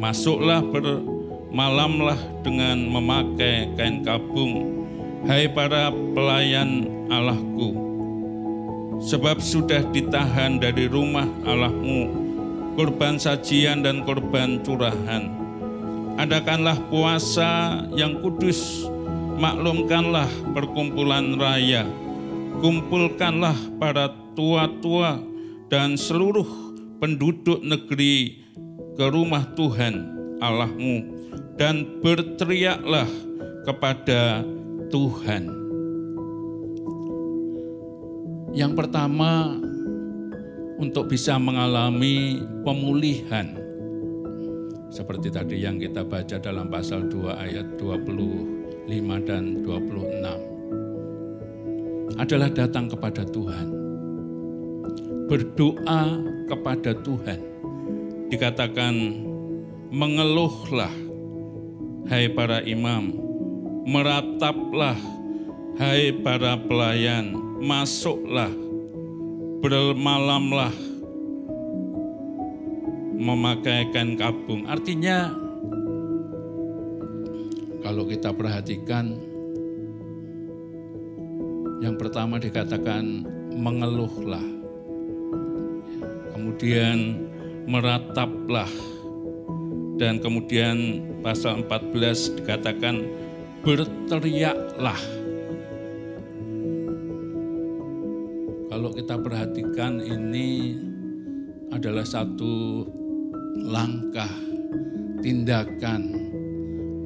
masuklah 0.00 0.64
bermalamlah 0.64 2.16
dengan 2.40 2.88
memakai 2.88 3.68
kain 3.76 4.00
kabung. 4.00 4.80
Hai 5.28 5.44
para 5.52 5.92
pelayan 5.92 6.88
Allahku 7.12 7.76
sebab 9.04 9.44
sudah 9.44 9.84
ditahan 9.92 10.56
dari 10.56 10.88
rumah 10.88 11.28
Allahmu 11.44 12.08
korban 12.80 13.20
sajian 13.20 13.84
dan 13.84 14.08
korban 14.08 14.64
curahan. 14.64 15.28
Adakanlah 16.16 16.80
puasa 16.88 17.84
yang 17.92 18.24
kudus 18.24 18.88
maklumkanlah 19.36 20.28
perkumpulan 20.56 21.36
raya, 21.36 21.84
kumpulkanlah 22.64 23.56
para 23.76 24.12
tua-tua 24.32 25.20
dan 25.68 25.96
seluruh 25.96 26.59
penduduk 27.00 27.64
negeri 27.64 28.44
ke 28.94 29.04
rumah 29.08 29.48
Tuhan 29.56 29.94
Allahmu 30.38 30.96
dan 31.56 32.00
berteriaklah 32.04 33.08
kepada 33.64 34.44
Tuhan. 34.92 35.44
Yang 38.50 38.72
pertama, 38.74 39.54
untuk 40.80 41.12
bisa 41.12 41.36
mengalami 41.36 42.40
pemulihan. 42.64 43.52
Seperti 44.90 45.30
tadi 45.30 45.62
yang 45.62 45.78
kita 45.78 46.02
baca 46.02 46.34
dalam 46.42 46.66
pasal 46.66 47.06
2 47.06 47.30
ayat 47.30 47.78
20 47.78 48.90
5 48.90 49.22
dan 49.22 49.62
26 49.62 52.18
adalah 52.18 52.50
datang 52.50 52.90
kepada 52.90 53.22
Tuhan. 53.22 53.79
Berdoa 55.30 56.02
kepada 56.50 56.90
Tuhan. 56.90 57.38
Dikatakan 58.26 58.94
mengeluhlah 59.94 60.90
hai 62.10 62.26
para 62.34 62.58
imam, 62.66 63.14
merataplah 63.86 64.98
hai 65.78 66.10
para 66.18 66.58
pelayan, 66.58 67.30
masuklah, 67.62 68.50
bermalamlah, 69.62 70.74
memakaikan 73.14 74.18
kabung. 74.18 74.66
Artinya 74.66 75.30
kalau 77.86 78.02
kita 78.10 78.34
perhatikan 78.34 79.30
Yang 81.80 81.96
pertama 81.96 82.36
dikatakan 82.36 83.24
mengeluhlah. 83.56 84.59
Kemudian 86.40 87.20
merataplah. 87.68 88.72
Dan 90.00 90.24
kemudian 90.24 91.04
pasal 91.20 91.68
14 91.68 92.40
dikatakan 92.40 93.04
berteriaklah. 93.60 94.96
Kalau 98.72 98.88
kita 98.96 99.20
perhatikan 99.20 100.00
ini 100.00 100.80
adalah 101.68 102.08
satu 102.08 102.88
langkah 103.60 104.32
tindakan 105.20 106.16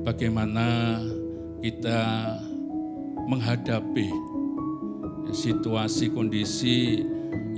bagaimana 0.06 1.02
kita 1.58 2.30
menghadapi 3.26 4.06
situasi 5.34 6.14
kondisi 6.14 7.02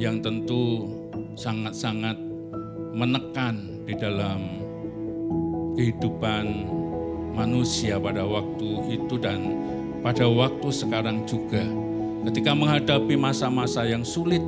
yang 0.01 0.25
tentu 0.25 0.89
sangat-sangat 1.37 2.16
menekan 2.96 3.85
di 3.85 3.92
dalam 3.92 4.40
kehidupan 5.77 6.64
manusia 7.37 8.01
pada 8.01 8.25
waktu 8.25 8.96
itu 8.96 9.20
dan 9.20 9.53
pada 10.01 10.25
waktu 10.25 10.68
sekarang 10.72 11.29
juga. 11.29 11.61
Ketika 12.27 12.57
menghadapi 12.57 13.14
masa-masa 13.14 13.85
yang 13.85 14.03
sulit, 14.03 14.40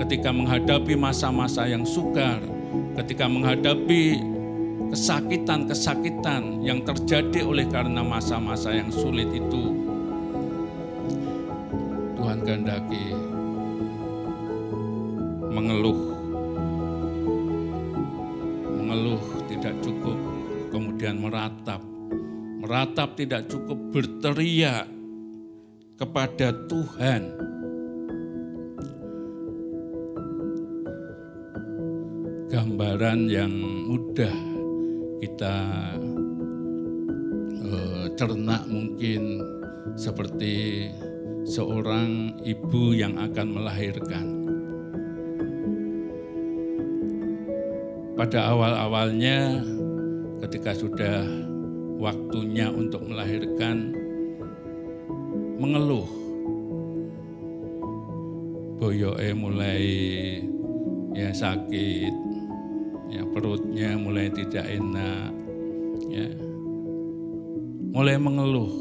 ketika 0.00 0.32
menghadapi 0.32 0.96
masa-masa 0.96 1.68
yang 1.68 1.84
sukar, 1.84 2.40
ketika 2.96 3.28
menghadapi 3.28 4.18
kesakitan-kesakitan 4.88 6.64
yang 6.64 6.80
terjadi 6.82 7.44
oleh 7.44 7.68
karena 7.68 8.00
masa-masa 8.00 8.72
yang 8.72 8.88
sulit 8.88 9.28
itu, 9.30 9.76
Tuhan 12.16 12.40
kehendaki 12.42 13.12
mengeluh, 15.52 16.11
meratap, 21.32 21.80
meratap 22.60 23.16
tidak 23.16 23.48
cukup, 23.48 23.80
berteriak 23.88 24.84
kepada 25.96 26.52
Tuhan. 26.68 27.22
Gambaran 32.52 33.32
yang 33.32 33.48
mudah 33.88 34.36
kita 35.24 35.56
uh, 37.64 38.04
cernak 38.12 38.68
mungkin 38.68 39.40
seperti 39.96 40.92
seorang 41.48 42.36
ibu 42.44 42.92
yang 42.92 43.16
akan 43.16 43.56
melahirkan. 43.56 44.26
Pada 48.20 48.52
awal-awalnya 48.52 49.64
ketika 50.42 50.74
sudah 50.74 51.22
waktunya 52.02 52.66
untuk 52.66 53.06
melahirkan 53.06 53.94
mengeluh. 55.62 56.10
Boyoke 58.82 59.30
mulai 59.38 59.86
ya 61.14 61.30
sakit, 61.30 62.14
ya 63.14 63.22
perutnya 63.30 63.94
mulai 63.94 64.26
tidak 64.34 64.66
enak, 64.66 65.30
ya 66.10 66.26
mulai 67.94 68.18
mengeluh. 68.18 68.72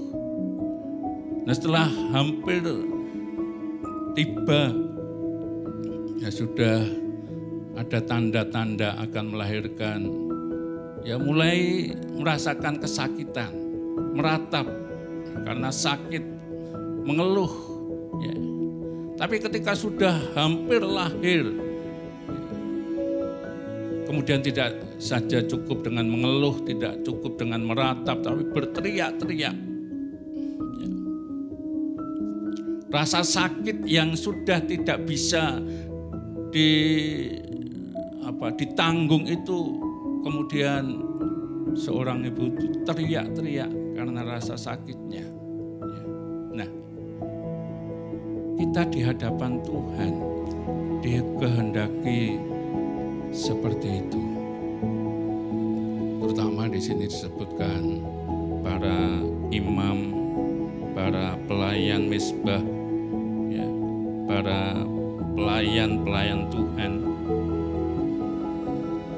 Nah 1.45 1.53
setelah 1.53 1.85
hampir 2.09 2.65
tiba, 4.17 4.73
ya 6.17 6.33
sudah 6.33 6.81
ada 7.77 8.01
tanda-tanda 8.01 8.97
akan 9.05 9.25
melahirkan, 9.37 10.30
ya 11.01 11.17
mulai 11.17 11.91
merasakan 12.17 12.77
kesakitan, 12.77 13.51
meratap 14.13 14.65
karena 15.45 15.69
sakit, 15.73 16.23
mengeluh. 17.05 17.53
Ya. 18.21 18.35
Tapi 19.21 19.35
ketika 19.41 19.73
sudah 19.73 20.17
hampir 20.37 20.81
lahir, 20.81 21.45
kemudian 24.05 24.41
tidak 24.41 24.77
saja 25.01 25.41
cukup 25.45 25.85
dengan 25.85 26.09
mengeluh, 26.09 26.61
tidak 26.65 27.01
cukup 27.05 27.37
dengan 27.37 27.65
meratap, 27.65 28.21
tapi 28.21 28.45
berteriak-teriak. 28.49 29.55
Ya. 30.77 30.89
Rasa 32.91 33.23
sakit 33.23 33.87
yang 33.87 34.13
sudah 34.19 34.59
tidak 34.67 35.07
bisa 35.07 35.63
di 36.51 36.69
apa 38.21 38.51
ditanggung 38.53 39.25
itu 39.25 39.90
kemudian 40.21 41.01
seorang 41.73 42.25
ibu 42.25 42.51
teriak-teriak 42.85 43.71
karena 43.95 44.21
rasa 44.25 44.55
sakitnya. 44.57 45.25
Ya. 45.81 46.03
Nah, 46.61 46.69
kita 48.57 48.81
di 48.89 48.99
hadapan 49.05 49.61
Tuhan, 49.65 50.13
Dia 51.01 51.25
kehendaki 51.41 52.37
seperti 53.33 54.05
itu. 54.05 54.21
Terutama 56.21 56.69
di 56.69 56.77
sini 56.77 57.09
disebutkan 57.09 58.05
para 58.61 59.17
imam, 59.49 60.13
para 60.93 61.33
pelayan 61.49 62.05
misbah, 62.05 62.61
ya, 63.49 63.65
para 64.29 64.85
pelayan-pelayan 65.33 66.45
Tuhan. 66.53 66.93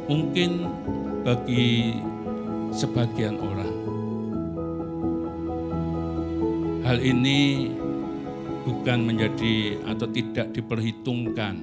Mungkin 0.08 0.52
bagi 1.24 1.96
sebagian 2.76 3.40
orang 3.40 3.74
hal 6.84 7.00
ini 7.00 7.72
bukan 8.64 9.08
menjadi 9.08 9.80
atau 9.88 10.08
tidak 10.12 10.52
diperhitungkan 10.52 11.56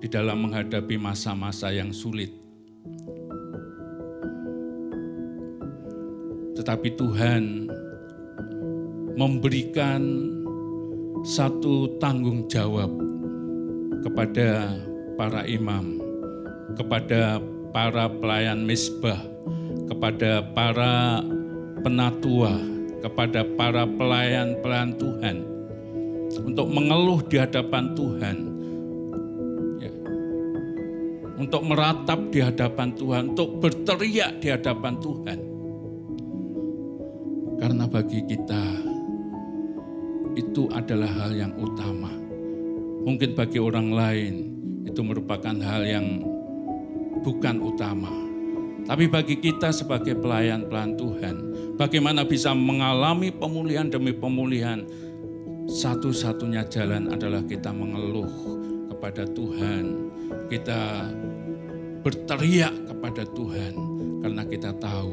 di 0.00 0.08
dalam 0.08 0.48
menghadapi 0.48 0.96
masa-masa 0.96 1.68
yang 1.72 1.92
sulit. 1.92 2.32
Tetapi 6.56 6.88
Tuhan 6.98 7.70
memberikan 9.14 10.02
satu 11.22 11.98
tanggung 11.98 12.46
jawab 12.46 12.90
kepada 14.02 14.74
para 15.18 15.42
imam, 15.46 15.98
kepada 16.78 17.42
para 17.78 18.10
pelayan 18.10 18.66
misbah, 18.66 19.22
kepada 19.86 20.42
para 20.50 21.22
penatua, 21.78 22.58
kepada 23.06 23.46
para 23.54 23.86
pelayan-pelayan 23.86 24.98
Tuhan 24.98 25.46
untuk 26.42 26.66
mengeluh 26.74 27.22
di 27.22 27.38
hadapan 27.38 27.94
Tuhan. 27.94 28.36
Ya. 29.78 29.94
Untuk 31.38 31.62
meratap 31.70 32.18
di 32.34 32.42
hadapan 32.42 32.98
Tuhan, 32.98 33.22
untuk 33.38 33.62
berteriak 33.62 34.42
di 34.42 34.50
hadapan 34.50 34.94
Tuhan. 34.98 35.38
Karena 37.62 37.86
bagi 37.86 38.26
kita 38.26 38.64
itu 40.34 40.66
adalah 40.74 41.14
hal 41.14 41.30
yang 41.30 41.54
utama. 41.54 42.10
Mungkin 43.06 43.38
bagi 43.38 43.62
orang 43.62 43.94
lain 43.94 44.34
itu 44.82 44.98
merupakan 45.06 45.54
hal 45.62 45.86
yang 45.86 46.37
bukan 47.22 47.62
utama. 47.62 48.10
Tapi 48.88 49.04
bagi 49.04 49.36
kita 49.36 49.68
sebagai 49.68 50.16
pelayan-pelayan 50.16 50.96
Tuhan, 50.96 51.36
bagaimana 51.76 52.24
bisa 52.24 52.56
mengalami 52.56 53.28
pemulihan 53.28 53.84
demi 53.92 54.16
pemulihan, 54.16 54.80
satu-satunya 55.68 56.64
jalan 56.72 57.12
adalah 57.12 57.44
kita 57.44 57.68
mengeluh 57.68 58.32
kepada 58.88 59.28
Tuhan. 59.28 60.08
Kita 60.48 61.04
berteriak 62.00 62.72
kepada 62.88 63.28
Tuhan 63.36 63.74
karena 64.24 64.42
kita 64.48 64.72
tahu 64.80 65.12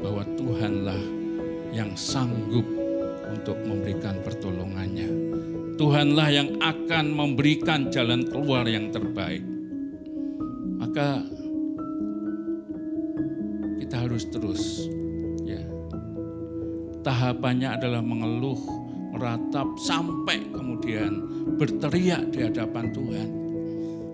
bahwa 0.00 0.24
Tuhanlah 0.40 1.02
yang 1.76 1.92
sanggup 1.92 2.64
untuk 3.28 3.60
memberikan 3.68 4.24
pertolongannya. 4.24 5.12
Tuhanlah 5.76 6.28
yang 6.32 6.56
akan 6.62 7.12
memberikan 7.12 7.92
jalan 7.92 8.24
keluar 8.24 8.64
yang 8.64 8.88
terbaik. 8.88 9.53
Maka 10.94 11.26
kita 13.82 13.96
harus 13.98 14.30
terus 14.30 14.86
ya. 15.42 15.58
Tahapannya 17.02 17.74
adalah 17.74 17.98
mengeluh, 17.98 18.62
meratap 19.10 19.74
sampai 19.74 20.54
kemudian 20.54 21.18
berteriak 21.58 22.30
di 22.30 22.46
hadapan 22.46 22.94
Tuhan. 22.94 23.28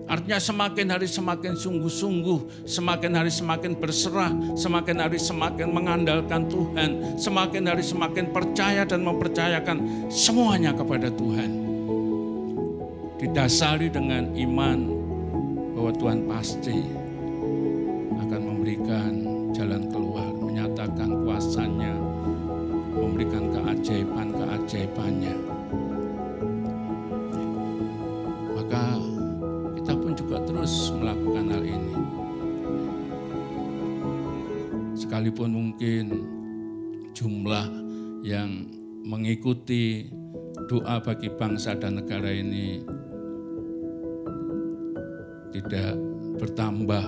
Artinya 0.09 0.41
semakin 0.41 0.87
hari 0.89 1.05
semakin 1.05 1.53
sungguh-sungguh, 1.53 2.65
semakin 2.65 3.13
hari 3.13 3.29
semakin 3.29 3.77
berserah, 3.77 4.33
semakin 4.57 5.05
hari 5.05 5.21
semakin 5.21 5.69
mengandalkan 5.69 6.49
Tuhan, 6.49 7.21
semakin 7.21 7.69
hari 7.69 7.85
semakin 7.85 8.33
percaya 8.33 8.89
dan 8.89 9.05
mempercayakan 9.05 10.09
semuanya 10.09 10.73
kepada 10.73 11.13
Tuhan. 11.13 11.61
didasari 13.21 13.93
dengan 13.93 14.33
iman 14.33 15.00
bahwa 15.81 15.97
Tuhan 15.97 16.21
pasti 16.29 16.77
akan 18.21 18.41
memberikan 18.53 19.11
jalan 19.49 19.89
keluar, 19.89 20.29
menyatakan 20.29 21.09
kuasanya, 21.25 21.97
memberikan 22.93 23.49
keajaiban-keajaibannya. 23.49 25.35
Maka 28.53 28.83
kita 29.81 29.93
pun 29.97 30.13
juga 30.13 30.37
terus 30.45 30.93
melakukan 30.93 31.49
hal 31.49 31.65
ini. 31.65 31.95
Sekalipun 34.93 35.49
mungkin 35.49 36.05
jumlah 37.17 37.65
yang 38.21 38.69
mengikuti 39.01 40.13
doa 40.69 41.01
bagi 41.01 41.33
bangsa 41.33 41.73
dan 41.73 42.05
negara 42.05 42.29
ini 42.29 43.00
tidak 45.51 45.95
bertambah, 46.39 47.05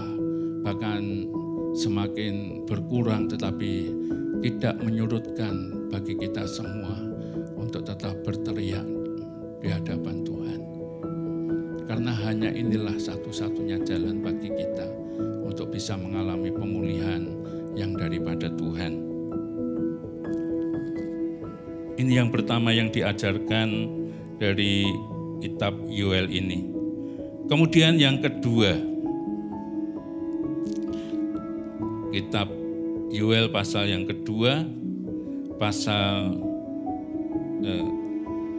bahkan 0.64 1.28
semakin 1.74 2.64
berkurang, 2.68 3.26
tetapi 3.32 3.90
tidak 4.44 4.76
menyurutkan 4.84 5.88
bagi 5.90 6.20
kita 6.20 6.44
semua 6.46 7.00
untuk 7.56 7.88
tetap 7.88 8.14
berteriak 8.28 8.86
di 9.64 9.72
hadapan 9.72 10.22
Tuhan. 10.28 10.62
Karena 11.88 12.12
hanya 12.28 12.52
inilah 12.52 12.96
satu-satunya 13.00 13.84
jalan 13.88 14.20
bagi 14.20 14.52
kita 14.52 14.88
untuk 15.44 15.72
bisa 15.72 15.96
mengalami 15.96 16.52
pemulihan 16.52 17.24
yang 17.74 17.96
daripada 17.96 18.52
Tuhan. 18.54 18.94
Ini 21.94 22.26
yang 22.26 22.34
pertama 22.34 22.74
yang 22.74 22.90
diajarkan 22.90 23.70
dari 24.42 24.90
kitab 25.40 25.78
Yoel 25.88 26.28
ini. 26.34 26.73
Kemudian 27.48 28.00
yang 28.00 28.24
kedua, 28.24 28.76
kitab 32.14 32.48
Yoel 33.14 33.52
pasal 33.52 33.92
yang 33.92 34.08
kedua, 34.08 34.64
pasal 35.60 36.40
eh, 37.62 37.88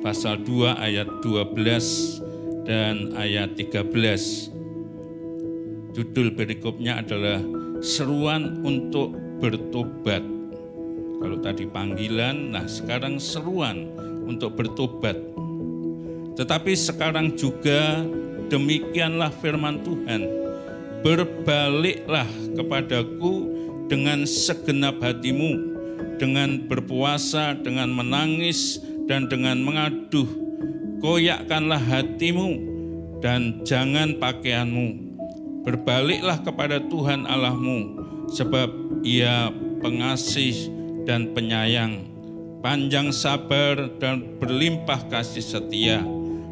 pasal 0.04 0.44
2 0.44 0.78
ayat 0.78 1.08
12 1.24 2.68
dan 2.68 3.16
ayat 3.16 3.56
13. 3.56 4.52
Judul 5.94 6.34
perikopnya 6.34 7.00
adalah 7.00 7.38
seruan 7.80 8.60
untuk 8.66 9.14
bertobat 9.38 10.34
kalau 11.24 11.40
tadi 11.40 11.64
panggilan, 11.64 12.52
nah 12.52 12.68
sekarang 12.68 13.16
seruan 13.16 13.88
untuk 14.28 14.60
bertobat. 14.60 15.16
Tetapi 16.36 16.76
sekarang 16.76 17.32
juga 17.32 18.04
demikianlah 18.48 19.32
firman 19.40 19.80
Tuhan. 19.84 20.26
Berbaliklah 21.04 22.28
kepadaku 22.56 23.52
dengan 23.92 24.24
segenap 24.24 25.00
hatimu, 25.04 25.76
dengan 26.16 26.64
berpuasa, 26.64 27.52
dengan 27.60 27.92
menangis, 27.92 28.80
dan 29.04 29.28
dengan 29.28 29.60
mengaduh. 29.60 30.28
Koyakkanlah 31.04 31.80
hatimu 31.80 32.50
dan 33.20 33.60
jangan 33.68 34.16
pakaianmu. 34.16 35.12
Berbaliklah 35.64 36.40
kepada 36.40 36.80
Tuhan 36.80 37.28
Allahmu, 37.28 38.00
sebab 38.32 39.00
Ia 39.04 39.52
pengasih 39.84 40.72
dan 41.04 41.36
penyayang, 41.36 42.04
panjang 42.64 43.12
sabar 43.12 43.92
dan 44.00 44.40
berlimpah 44.40 45.08
kasih 45.12 45.44
setia, 45.44 46.00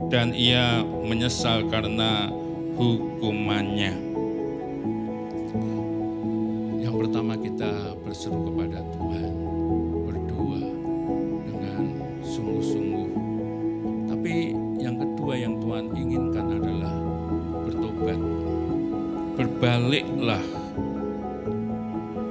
dan 0.08 0.32
ia 0.34 0.82
menyesal 0.82 1.68
karena 1.68 2.32
hukumannya. 2.74 3.94
Yang 6.82 6.94
pertama 7.06 7.36
kita 7.38 7.94
berseru 8.02 8.48
kepada 8.50 8.80
Tuhan, 8.96 9.32
berdoa 10.08 10.62
dengan 11.46 11.84
sungguh-sungguh. 12.24 13.10
Tapi 14.10 14.34
yang 14.80 14.96
kedua 14.98 15.34
yang 15.36 15.60
Tuhan 15.60 15.84
inginkan 15.94 16.46
adalah 16.58 16.94
bertobat. 17.68 18.20
Berbaliklah 19.32 20.44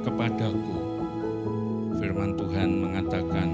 kepadaku 0.06 0.78
firman 2.02 2.34
Tuhan 2.38 2.70
mengatakan, 2.82 3.48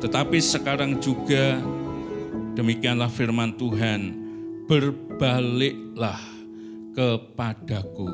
tetapi 0.00 0.38
sekarang 0.40 1.00
juga 1.00 1.60
demikianlah 2.58 3.06
firman 3.06 3.54
Tuhan, 3.54 4.18
berbaliklah 4.66 6.18
kepadaku. 6.90 8.10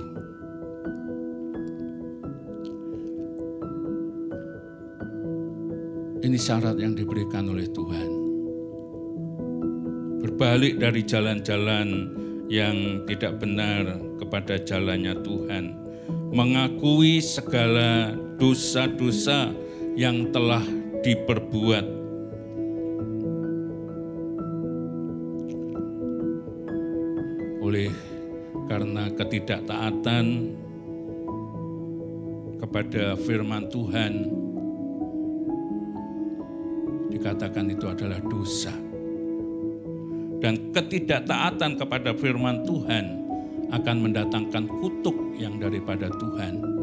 Ini 6.21 6.37
syarat 6.37 6.77
yang 6.77 6.93
diberikan 6.93 7.49
oleh 7.49 7.65
Tuhan. 7.73 8.11
Berbalik 10.21 10.77
dari 10.77 11.01
jalan-jalan 11.05 11.89
yang 12.53 13.05
tidak 13.09 13.41
benar 13.41 13.97
kepada 14.21 14.61
jalannya 14.61 15.25
Tuhan. 15.25 15.65
Mengakui 16.37 17.21
segala 17.25 18.13
dosa-dosa 18.37 19.53
yang 19.97 20.29
telah 20.33 20.65
diperbuat. 21.01 22.04
Ketidaktaatan 29.15 30.27
kepada 32.59 33.17
firman 33.19 33.71
Tuhan, 33.71 34.13
dikatakan 37.15 37.67
itu 37.71 37.87
adalah 37.89 38.21
dosa. 38.23 38.75
Dan 40.43 40.77
ketidaktaatan 40.77 41.81
kepada 41.81 42.13
firman 42.13 42.67
Tuhan 42.69 43.05
akan 43.73 43.97
mendatangkan 43.97 44.65
kutuk 44.69 45.17
yang 45.41 45.57
daripada 45.57 46.13
Tuhan 46.13 46.75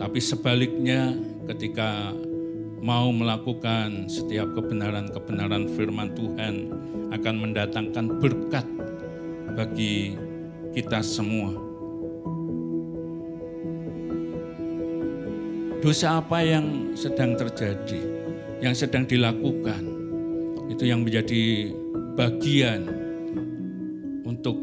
tapi 0.00 0.16
sebaliknya 0.16 1.12
ketika 1.44 2.16
mau 2.80 3.12
melakukan 3.12 4.08
setiap 4.08 4.48
kebenaran-kebenaran 4.56 5.68
firman 5.76 6.16
Tuhan 6.16 6.72
akan 7.12 7.34
mendatangkan 7.36 8.16
berkat 8.16 8.64
bagi 9.52 10.16
kita 10.74 11.02
semua. 11.02 11.56
Dosa 15.80 16.20
apa 16.20 16.44
yang 16.44 16.92
sedang 16.92 17.34
terjadi, 17.40 18.00
yang 18.60 18.76
sedang 18.76 19.08
dilakukan, 19.08 19.80
itu 20.68 20.84
yang 20.84 21.00
menjadi 21.00 21.72
bagian 22.14 22.84
untuk 24.28 24.60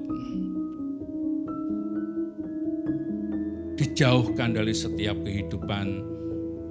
dijauhkan 3.82 4.54
dari 4.54 4.78
setiap 4.78 5.18
kehidupan 5.26 6.06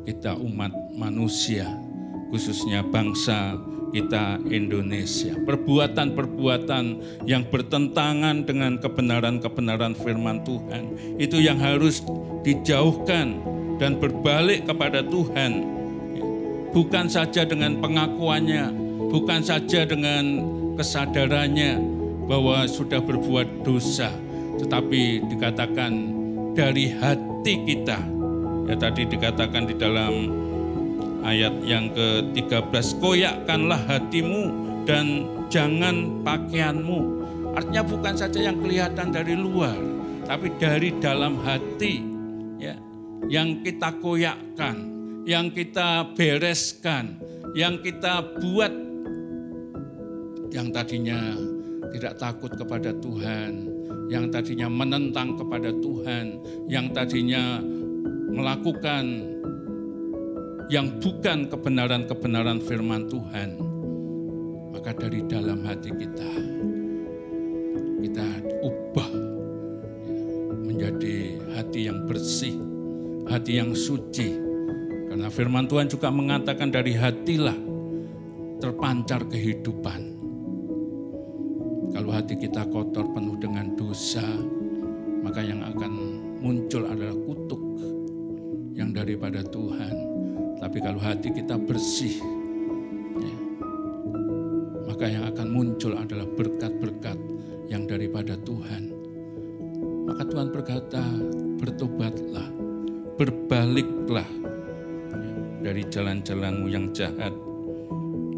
kita 0.06 0.38
umat 0.38 0.70
manusia, 0.94 1.66
khususnya 2.30 2.86
bangsa 2.86 3.58
kita 3.90 4.40
Indonesia. 4.48 5.34
Perbuatan-perbuatan 5.34 6.84
yang 7.28 7.46
bertentangan 7.46 8.46
dengan 8.46 8.78
kebenaran-kebenaran 8.82 9.94
firman 9.98 10.42
Tuhan 10.42 11.16
itu 11.20 11.38
yang 11.38 11.58
harus 11.60 12.02
dijauhkan 12.42 13.42
dan 13.76 14.00
berbalik 14.00 14.64
kepada 14.66 15.04
Tuhan. 15.04 15.76
Bukan 16.72 17.08
saja 17.08 17.48
dengan 17.48 17.80
pengakuannya, 17.80 18.68
bukan 19.08 19.40
saja 19.40 19.88
dengan 19.88 20.44
kesadarannya 20.76 21.80
bahwa 22.28 22.68
sudah 22.68 23.00
berbuat 23.00 23.64
dosa, 23.64 24.12
tetapi 24.60 25.24
dikatakan 25.30 25.92
dari 26.52 26.92
hati 26.92 27.54
kita. 27.64 28.00
Ya 28.66 28.74
tadi 28.74 29.06
dikatakan 29.06 29.70
di 29.70 29.74
dalam 29.78 30.12
ayat 31.22 31.54
yang 31.64 31.92
ke-13, 31.94 33.00
koyakkanlah 33.00 33.80
hatimu 33.88 34.42
dan 34.84 35.28
jangan 35.48 36.22
pakaianmu. 36.26 37.00
Artinya 37.56 37.82
bukan 37.86 38.14
saja 38.16 38.52
yang 38.52 38.60
kelihatan 38.60 39.08
dari 39.14 39.32
luar, 39.32 39.76
tapi 40.28 40.52
dari 40.60 40.92
dalam 41.00 41.40
hati 41.40 42.04
ya 42.60 42.76
yang 43.32 43.64
kita 43.64 43.96
koyakkan, 44.02 44.76
yang 45.24 45.48
kita 45.50 46.12
bereskan, 46.12 47.16
yang 47.56 47.80
kita 47.80 48.20
buat 48.42 48.72
yang 50.52 50.68
tadinya 50.72 51.36
tidak 51.96 52.14
takut 52.20 52.52
kepada 52.54 52.92
Tuhan, 53.00 53.52
yang 54.12 54.28
tadinya 54.30 54.68
menentang 54.68 55.34
kepada 55.40 55.72
Tuhan, 55.72 56.38
yang 56.70 56.92
tadinya 56.92 57.60
melakukan 58.30 59.35
yang 60.66 60.98
bukan 60.98 61.46
kebenaran-kebenaran 61.46 62.58
firman 62.58 63.06
Tuhan, 63.06 63.54
maka 64.74 64.90
dari 64.98 65.22
dalam 65.30 65.62
hati 65.62 65.94
kita 65.94 66.30
kita 68.02 68.26
ubah 68.66 69.10
ya, 70.02 70.14
menjadi 70.66 71.16
hati 71.54 71.80
yang 71.86 72.02
bersih, 72.10 72.54
hati 73.30 73.62
yang 73.62 73.78
suci. 73.78 74.34
Karena 75.06 75.30
firman 75.30 75.70
Tuhan 75.70 75.86
juga 75.86 76.10
mengatakan 76.10 76.74
dari 76.74 76.98
hatilah 76.98 77.56
terpancar 78.58 79.22
kehidupan. 79.30 80.18
Kalau 81.94 82.10
hati 82.10 82.34
kita 82.36 82.66
kotor 82.68 83.06
penuh 83.14 83.38
dengan 83.38 83.72
dosa, 83.78 84.26
maka 85.22 85.40
yang 85.40 85.62
akan 85.62 85.92
muncul 86.42 86.84
adalah 86.84 87.16
kutuk 87.24 87.62
yang 88.76 88.92
daripada 88.92 89.40
Tuhan. 89.46 90.15
Tapi 90.66 90.82
kalau 90.82 90.98
hati 90.98 91.30
kita 91.30 91.54
bersih, 91.62 92.18
ya, 93.22 93.38
maka 94.82 95.06
yang 95.06 95.30
akan 95.30 95.46
muncul 95.46 95.94
adalah 95.94 96.26
berkat-berkat 96.26 97.14
yang 97.70 97.86
daripada 97.86 98.34
Tuhan. 98.42 98.90
Maka 100.10 100.26
Tuhan 100.26 100.50
berkata, 100.50 101.06
bertobatlah, 101.62 102.50
berbaliklah 103.14 104.26
ya, 105.06 105.30
dari 105.70 105.86
jalan-jalanmu 105.86 106.66
yang 106.66 106.90
jahat 106.90 107.30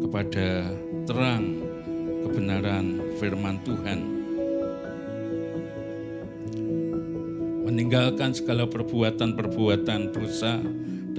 kepada 0.05 0.69
terang 1.09 1.65
kebenaran 2.29 3.09
firman 3.17 3.57
Tuhan. 3.65 3.99
Meninggalkan 7.65 8.37
segala 8.37 8.69
perbuatan-perbuatan 8.69 10.13
dosa 10.13 10.61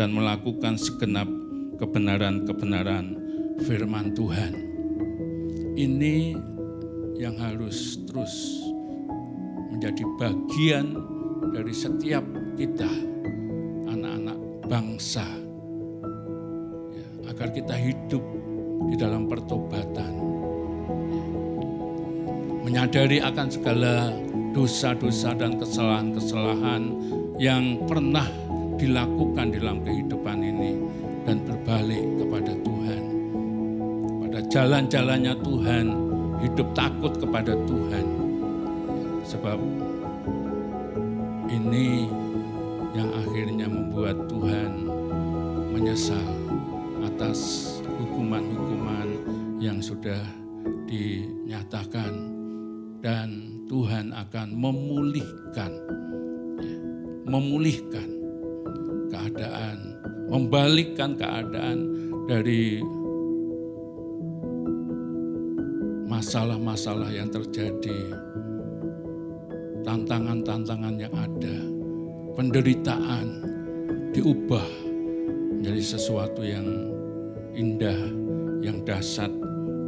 dan 0.00 0.16
melakukan 0.16 0.80
segenap 0.80 1.28
kebenaran-kebenaran 1.76 3.20
firman 3.68 4.16
Tuhan. 4.16 4.56
Ini 5.76 6.32
yang 7.20 7.36
harus 7.36 8.00
terus 8.08 8.64
menjadi 9.68 10.00
bagian 10.16 10.96
dari 11.52 11.76
setiap 11.76 12.24
kita, 12.56 12.88
anak-anak 13.92 14.40
bangsa, 14.72 15.28
ya, 16.96 17.06
agar 17.36 17.52
kita 17.52 17.76
hidup 17.76 18.24
di 18.88 18.96
dalam 18.96 19.28
pertobatan, 19.28 20.12
ya. 21.12 21.24
menyadari 22.64 23.20
akan 23.20 23.48
segala 23.52 24.16
dosa-dosa 24.56 25.36
dan 25.36 25.60
kesalahan-kesalahan 25.60 26.88
yang 27.36 27.84
pernah 27.84 28.39
dilakukan 28.80 29.52
dalam 29.52 29.84
kehidupan 29.84 30.40
ini 30.40 30.72
dan 31.28 31.44
berbalik 31.44 32.00
kepada 32.16 32.52
Tuhan. 32.64 33.02
Pada 34.24 34.40
jalan-jalannya 34.48 35.34
Tuhan, 35.44 35.86
hidup 36.40 36.68
takut 36.72 37.12
kepada 37.20 37.52
Tuhan. 37.68 38.06
Sebab 39.28 39.60
ini 41.52 42.08
yang 42.96 43.12
akhirnya 43.12 43.68
membuat 43.68 44.16
Tuhan 44.32 44.88
menyesal 45.76 46.32
atas 47.04 47.38
hukuman-hukuman 47.84 49.08
yang 49.60 49.78
sudah 49.84 50.24
dinyatakan 50.88 52.32
dan 53.04 53.60
Tuhan 53.68 54.10
akan 54.16 54.48
memulihkan 54.56 55.72
ya, 56.58 56.76
memulihkan 57.28 58.19
keadaan 59.10 59.98
membalikkan 60.30 61.18
keadaan 61.18 61.78
dari 62.30 62.78
masalah-masalah 66.06 67.10
yang 67.10 67.26
terjadi 67.30 68.14
tantangan-tantangan 69.82 70.94
yang 70.98 71.14
ada 71.18 71.58
penderitaan 72.38 73.26
diubah 74.14 74.66
menjadi 75.58 75.82
sesuatu 75.98 76.46
yang 76.46 76.66
indah, 77.54 77.98
yang 78.62 78.82
dahsyat 78.86 79.30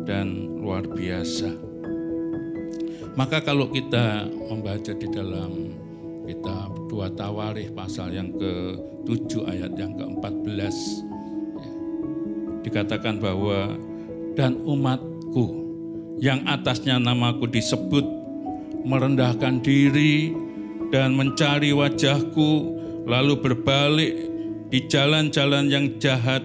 dan 0.02 0.58
luar 0.58 0.82
biasa. 0.84 1.48
Maka 3.14 3.44
kalau 3.44 3.68
kita 3.68 4.26
membaca 4.48 4.92
di 4.96 5.08
dalam 5.12 5.81
kitab 6.26 6.74
dua 6.86 7.10
Tawarikh 7.12 7.74
pasal 7.74 8.14
yang 8.14 8.30
ke-7 8.36 9.46
ayat 9.48 9.72
yang 9.74 9.92
ke-14 9.98 10.76
ya, 11.58 11.72
dikatakan 12.66 13.18
bahwa 13.18 13.74
dan 14.38 14.58
umatku 14.62 15.46
yang 16.22 16.44
atasnya 16.46 16.96
namaku 17.02 17.50
disebut 17.50 18.06
merendahkan 18.86 19.60
diri 19.60 20.32
dan 20.94 21.14
mencari 21.18 21.74
wajahku 21.74 22.50
lalu 23.08 23.34
berbalik 23.38 24.14
di 24.70 24.78
jalan-jalan 24.88 25.68
yang 25.68 25.86
jahat 25.98 26.42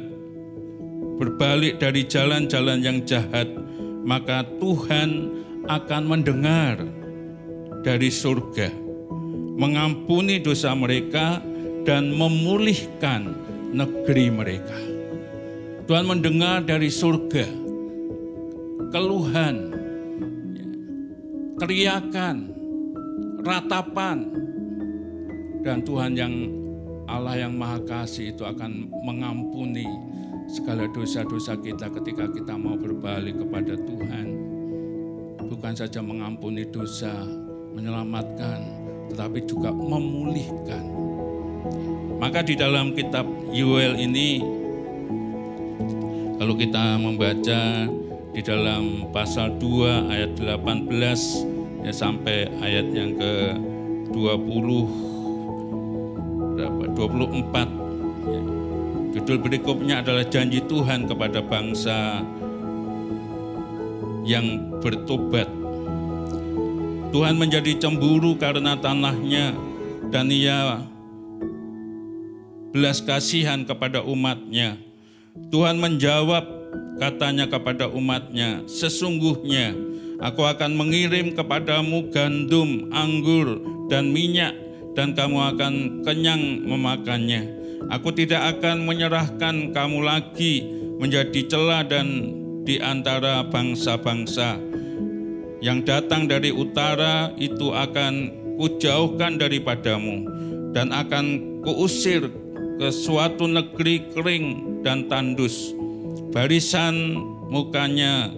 berbalik 1.18 1.82
dari 1.82 2.06
jalan-jalan 2.06 2.80
yang 2.82 3.00
jahat 3.06 3.50
maka 4.08 4.48
Tuhan 4.62 5.36
akan 5.68 6.04
mendengar 6.08 6.80
dari 7.84 8.08
surga, 8.08 8.72
mengampuni 9.58 10.38
dosa 10.39 10.78
mereka, 10.78 11.41
dan 11.84 12.13
memulihkan 12.13 13.34
negeri 13.74 14.28
mereka. 14.30 14.78
Tuhan 15.88 16.04
mendengar 16.04 16.62
dari 16.67 16.91
surga 16.91 17.48
keluhan, 18.91 19.72
teriakan, 21.58 22.38
ratapan, 23.41 24.17
dan 25.63 25.82
Tuhan 25.84 26.12
yang 26.13 26.34
Allah 27.08 27.48
yang 27.48 27.56
Maha 27.56 27.80
Kasih 27.88 28.36
itu 28.36 28.43
akan 28.43 28.91
mengampuni 29.08 29.88
segala 30.52 30.88
dosa-dosa 30.91 31.56
kita 31.60 31.88
ketika 31.91 32.28
kita 32.32 32.56
mau 32.56 32.76
berbalik 32.76 33.39
kepada 33.39 33.80
Tuhan 33.80 34.28
bukan 35.48 35.74
saja 35.74 36.04
mengampuni 36.04 36.67
dosa, 36.67 37.24
menyelamatkan, 37.72 38.60
tetapi 39.12 39.43
juga 39.48 39.72
memulihkan. 39.72 40.84
Maka 42.17 42.41
di 42.41 42.58
dalam 42.58 42.98
kitab 42.98 43.30
Yuel 43.54 43.98
ini, 44.02 44.41
kalau 46.38 46.58
kita 46.58 46.98
membaca 46.98 47.89
di 48.38 48.41
dalam 48.46 49.10
pasal 49.10 49.58
2 49.58 50.13
ayat 50.13 50.38
18 50.38 50.89
ya 51.82 51.93
sampai 51.93 52.46
ayat 52.62 52.86
yang 52.93 53.17
ke 53.17 53.58
20 54.13 54.17
berapa 56.58 56.84
24 56.93 58.30
ya. 58.30 58.41
Judul 59.17 59.38
berikutnya 59.41 60.06
adalah 60.06 60.22
janji 60.30 60.62
Tuhan 60.65 61.10
kepada 61.10 61.41
bangsa 61.41 62.22
yang 64.28 64.78
bertobat. 64.84 65.50
Tuhan 67.12 67.39
menjadi 67.39 67.80
cemburu 67.80 68.36
karena 68.36 68.76
tanahnya 68.76 69.56
dan 70.12 70.28
ia 70.28 70.84
belas 72.76 73.00
kasihan 73.02 73.63
kepada 73.63 74.04
umatnya. 74.04 74.76
Tuhan 75.50 75.80
menjawab 75.80 76.43
katanya 76.98 77.48
kepada 77.48 77.88
umatnya, 77.88 78.65
sesungguhnya 78.65 79.74
aku 80.20 80.43
akan 80.43 80.76
mengirim 80.76 81.38
kepadamu 81.38 82.10
gandum, 82.10 82.89
anggur, 82.91 83.62
dan 83.88 84.12
minyak, 84.12 84.54
dan 84.98 85.13
kamu 85.13 85.56
akan 85.56 85.74
kenyang 86.04 86.65
memakannya. 86.65 87.56
Aku 87.94 88.12
tidak 88.12 88.58
akan 88.58 88.84
menyerahkan 88.84 89.71
kamu 89.71 90.00
lagi 90.04 90.65
menjadi 90.98 91.46
celah 91.46 91.86
dan 91.86 92.34
di 92.67 92.81
antara 92.84 93.48
bangsa-bangsa 93.48 94.60
yang 95.63 95.81
datang 95.81 96.29
dari 96.29 96.53
utara 96.53 97.33
itu 97.37 97.73
akan 97.73 98.13
kujauhkan 98.58 99.37
daripadamu 99.41 100.25
dan 100.73 100.93
akan 100.93 101.58
kuusir 101.65 102.29
ke 102.77 102.87
suatu 102.93 103.49
negeri 103.49 104.05
kering 104.13 104.79
dan 104.85 105.10
tandus. 105.10 105.73
Barisan 106.29 107.17
mukanya 107.49 108.29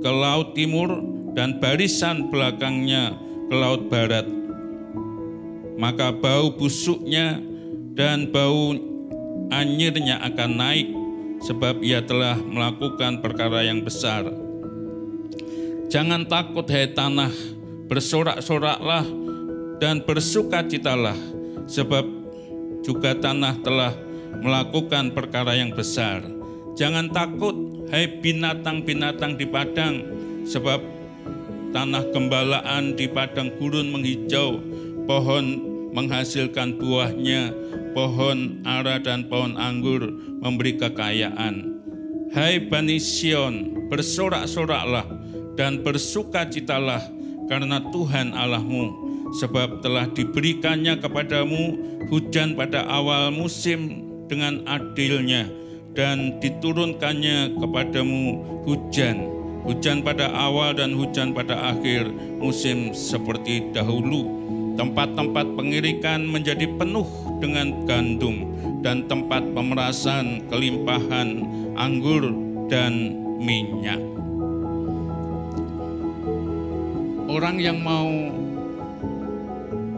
ke 0.00 0.10
laut 0.10 0.56
timur 0.56 1.04
dan 1.36 1.60
barisan 1.60 2.32
belakangnya 2.32 3.12
ke 3.52 3.54
laut 3.54 3.92
barat. 3.92 4.24
Maka 5.76 6.12
bau 6.12 6.52
busuknya 6.56 7.40
dan 7.96 8.32
bau 8.32 8.76
anyirnya 9.52 10.20
akan 10.24 10.50
naik 10.56 10.88
sebab 11.44 11.80
ia 11.80 12.04
telah 12.04 12.36
melakukan 12.36 13.20
perkara 13.24 13.64
yang 13.64 13.84
besar. 13.84 14.49
Jangan 15.90 16.22
takut 16.30 16.70
hai 16.70 16.86
tanah, 16.94 17.34
bersorak-soraklah 17.90 19.02
dan 19.82 20.06
bersukacitalah, 20.06 21.18
sebab 21.66 22.06
juga 22.86 23.18
tanah 23.18 23.58
telah 23.58 23.92
melakukan 24.38 25.10
perkara 25.10 25.58
yang 25.58 25.74
besar. 25.74 26.22
Jangan 26.78 27.10
takut 27.10 27.70
Hai 27.90 28.06
binatang-binatang 28.06 29.34
di 29.34 29.50
padang, 29.50 29.98
sebab 30.46 30.78
tanah 31.74 32.06
gembalaan 32.14 32.94
di 32.94 33.10
padang 33.10 33.50
gurun 33.58 33.90
menghijau, 33.90 34.62
pohon 35.10 35.58
menghasilkan 35.90 36.78
buahnya, 36.78 37.50
pohon 37.90 38.62
ara 38.62 39.02
dan 39.02 39.26
pohon 39.26 39.58
anggur 39.58 40.06
memberi 40.38 40.78
kekayaan. 40.78 41.82
Hai 42.30 42.62
Bani 42.62 43.02
Sion, 43.02 43.90
bersorak-soraklah 43.90 45.19
dan 45.54 45.82
bersukacitalah 45.82 47.02
karena 47.50 47.82
Tuhan 47.90 48.30
Allahmu, 48.30 48.84
sebab 49.34 49.82
telah 49.82 50.06
diberikannya 50.10 51.02
kepadamu 51.02 51.78
hujan 52.10 52.54
pada 52.54 52.86
awal 52.86 53.34
musim 53.34 54.06
dengan 54.30 54.62
adilnya, 54.70 55.50
dan 55.98 56.38
diturunkannya 56.38 57.58
kepadamu 57.58 58.38
hujan, 58.62 59.26
hujan 59.66 60.06
pada 60.06 60.30
awal 60.30 60.70
dan 60.70 60.94
hujan 60.94 61.34
pada 61.34 61.74
akhir 61.74 62.06
musim 62.38 62.94
seperti 62.94 63.74
dahulu. 63.74 64.38
Tempat-tempat 64.78 65.58
pengirikan 65.58 66.24
menjadi 66.24 66.64
penuh 66.78 67.04
dengan 67.42 67.84
gandum 67.84 68.48
dan 68.80 69.04
tempat 69.10 69.44
pemerasan 69.52 70.46
kelimpahan 70.48 71.42
anggur 71.76 72.32
dan 72.70 73.18
minyak. 73.42 74.00
Orang 77.30 77.62
yang 77.62 77.78
mau 77.78 78.10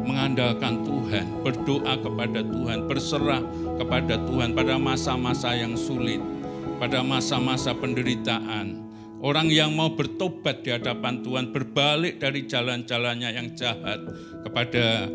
mengandalkan 0.05 0.85
Tuhan, 0.85 1.41
berdoa 1.41 1.97
kepada 1.97 2.45
Tuhan, 2.45 2.85
berserah 2.85 3.41
kepada 3.81 4.21
Tuhan 4.21 4.53
pada 4.53 4.77
masa-masa 4.77 5.57
yang 5.57 5.73
sulit, 5.73 6.21
pada 6.77 7.01
masa-masa 7.01 7.73
penderitaan. 7.73 8.85
Orang 9.25 9.49
yang 9.49 9.73
mau 9.73 9.97
bertobat 9.97 10.61
di 10.61 10.77
hadapan 10.77 11.25
Tuhan, 11.25 11.57
berbalik 11.57 12.21
dari 12.21 12.45
jalan-jalannya 12.45 13.31
yang 13.33 13.49
jahat 13.57 14.05
kepada 14.45 15.09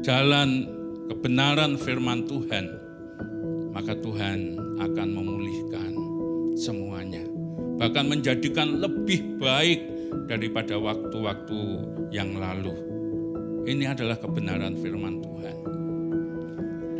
jalan 0.00 0.64
kebenaran 1.12 1.76
firman 1.76 2.24
Tuhan, 2.24 2.72
maka 3.76 3.92
Tuhan 4.00 4.56
akan 4.80 5.08
memulihkan 5.12 5.92
semuanya. 6.56 7.20
Bahkan 7.76 8.04
menjadikan 8.08 8.80
lebih 8.80 9.36
baik 9.36 9.99
daripada 10.30 10.78
waktu-waktu 10.78 11.60
yang 12.14 12.38
lalu. 12.38 12.74
Ini 13.66 13.92
adalah 13.92 14.16
kebenaran 14.18 14.78
firman 14.78 15.18
Tuhan. 15.18 15.56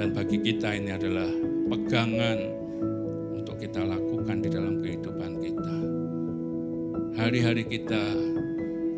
Dan 0.01 0.17
bagi 0.17 0.41
kita 0.41 0.77
ini 0.77 0.91
adalah 0.97 1.29
pegangan 1.71 2.39
untuk 3.37 3.57
kita 3.61 3.85
lakukan 3.85 4.43
di 4.43 4.49
dalam 4.49 4.81
kehidupan 4.81 5.33
kita. 5.39 5.77
Hari-hari 7.21 7.65
kita 7.69 8.03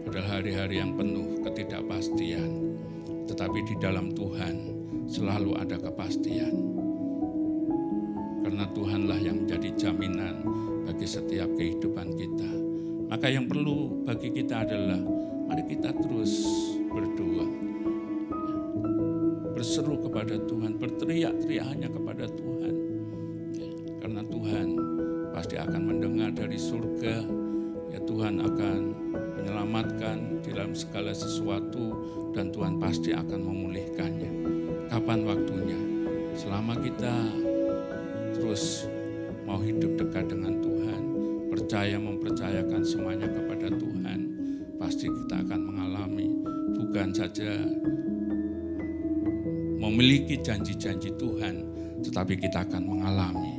adalah 0.06 0.38
hari-hari 0.38 0.78
yang 0.78 0.94
penuh 0.94 1.42
ketidakpastian. 1.42 2.76
Tetapi 3.26 3.58
di 3.64 3.74
dalam 3.80 4.12
Tuhan 4.12 4.54
selalu 5.08 5.58
ada 5.58 5.76
kepastian. 5.80 6.54
Karena 8.42 8.64
Tuhanlah 8.70 9.18
yang 9.22 9.46
menjadi 9.46 9.70
jaminan 9.74 10.44
bagi 10.86 11.06
setiap 11.06 11.48
kehidupan 11.56 12.14
kita. 12.14 12.61
Maka 13.12 13.28
yang 13.28 13.44
perlu 13.44 14.08
bagi 14.08 14.32
kita 14.32 14.64
adalah 14.64 14.96
mari 15.44 15.60
kita 15.68 15.92
terus 15.92 16.48
berdoa. 16.88 17.44
Berseru 19.52 20.00
kepada 20.00 20.40
Tuhan, 20.48 20.80
berteriak-teriak 20.80 21.66
hanya 21.76 21.92
kepada 21.92 22.24
Tuhan. 22.24 22.74
Ya, 23.52 23.68
karena 24.00 24.24
Tuhan 24.24 24.66
pasti 25.36 25.60
akan 25.60 25.82
mendengar 25.92 26.32
dari 26.32 26.56
surga, 26.56 27.20
ya 27.92 28.00
Tuhan 28.00 28.40
akan 28.40 28.78
menyelamatkan 29.44 30.40
dalam 30.48 30.72
segala 30.72 31.12
sesuatu 31.12 31.92
dan 32.32 32.48
Tuhan 32.48 32.80
pasti 32.80 33.12
akan 33.12 33.40
memulihkannya. 33.44 34.32
Kapan 34.88 35.20
waktunya? 35.28 35.80
Selama 36.32 36.80
kita 36.80 37.12
terus 38.40 38.88
mau 39.44 39.60
hidup 39.60 40.00
dekat 40.00 40.32
dengan 40.32 40.61
percaya 41.72 41.96
mempercayakan 41.96 42.84
semuanya 42.84 43.24
kepada 43.32 43.72
Tuhan, 43.72 44.20
pasti 44.76 45.08
kita 45.08 45.40
akan 45.40 45.60
mengalami 45.72 46.28
bukan 46.76 47.08
saja 47.16 47.48
memiliki 49.80 50.36
janji-janji 50.36 51.16
Tuhan, 51.16 51.64
tetapi 52.04 52.44
kita 52.44 52.68
akan 52.68 52.82
mengalami 52.84 53.56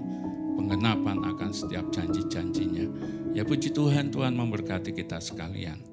penggenapan 0.54 1.26
akan 1.26 1.50
setiap 1.50 1.90
janji-janjinya. 1.90 2.86
Ya 3.34 3.42
puji 3.42 3.74
Tuhan, 3.74 4.14
Tuhan 4.14 4.38
memberkati 4.38 4.94
kita 4.94 5.18
sekalian. 5.18 5.93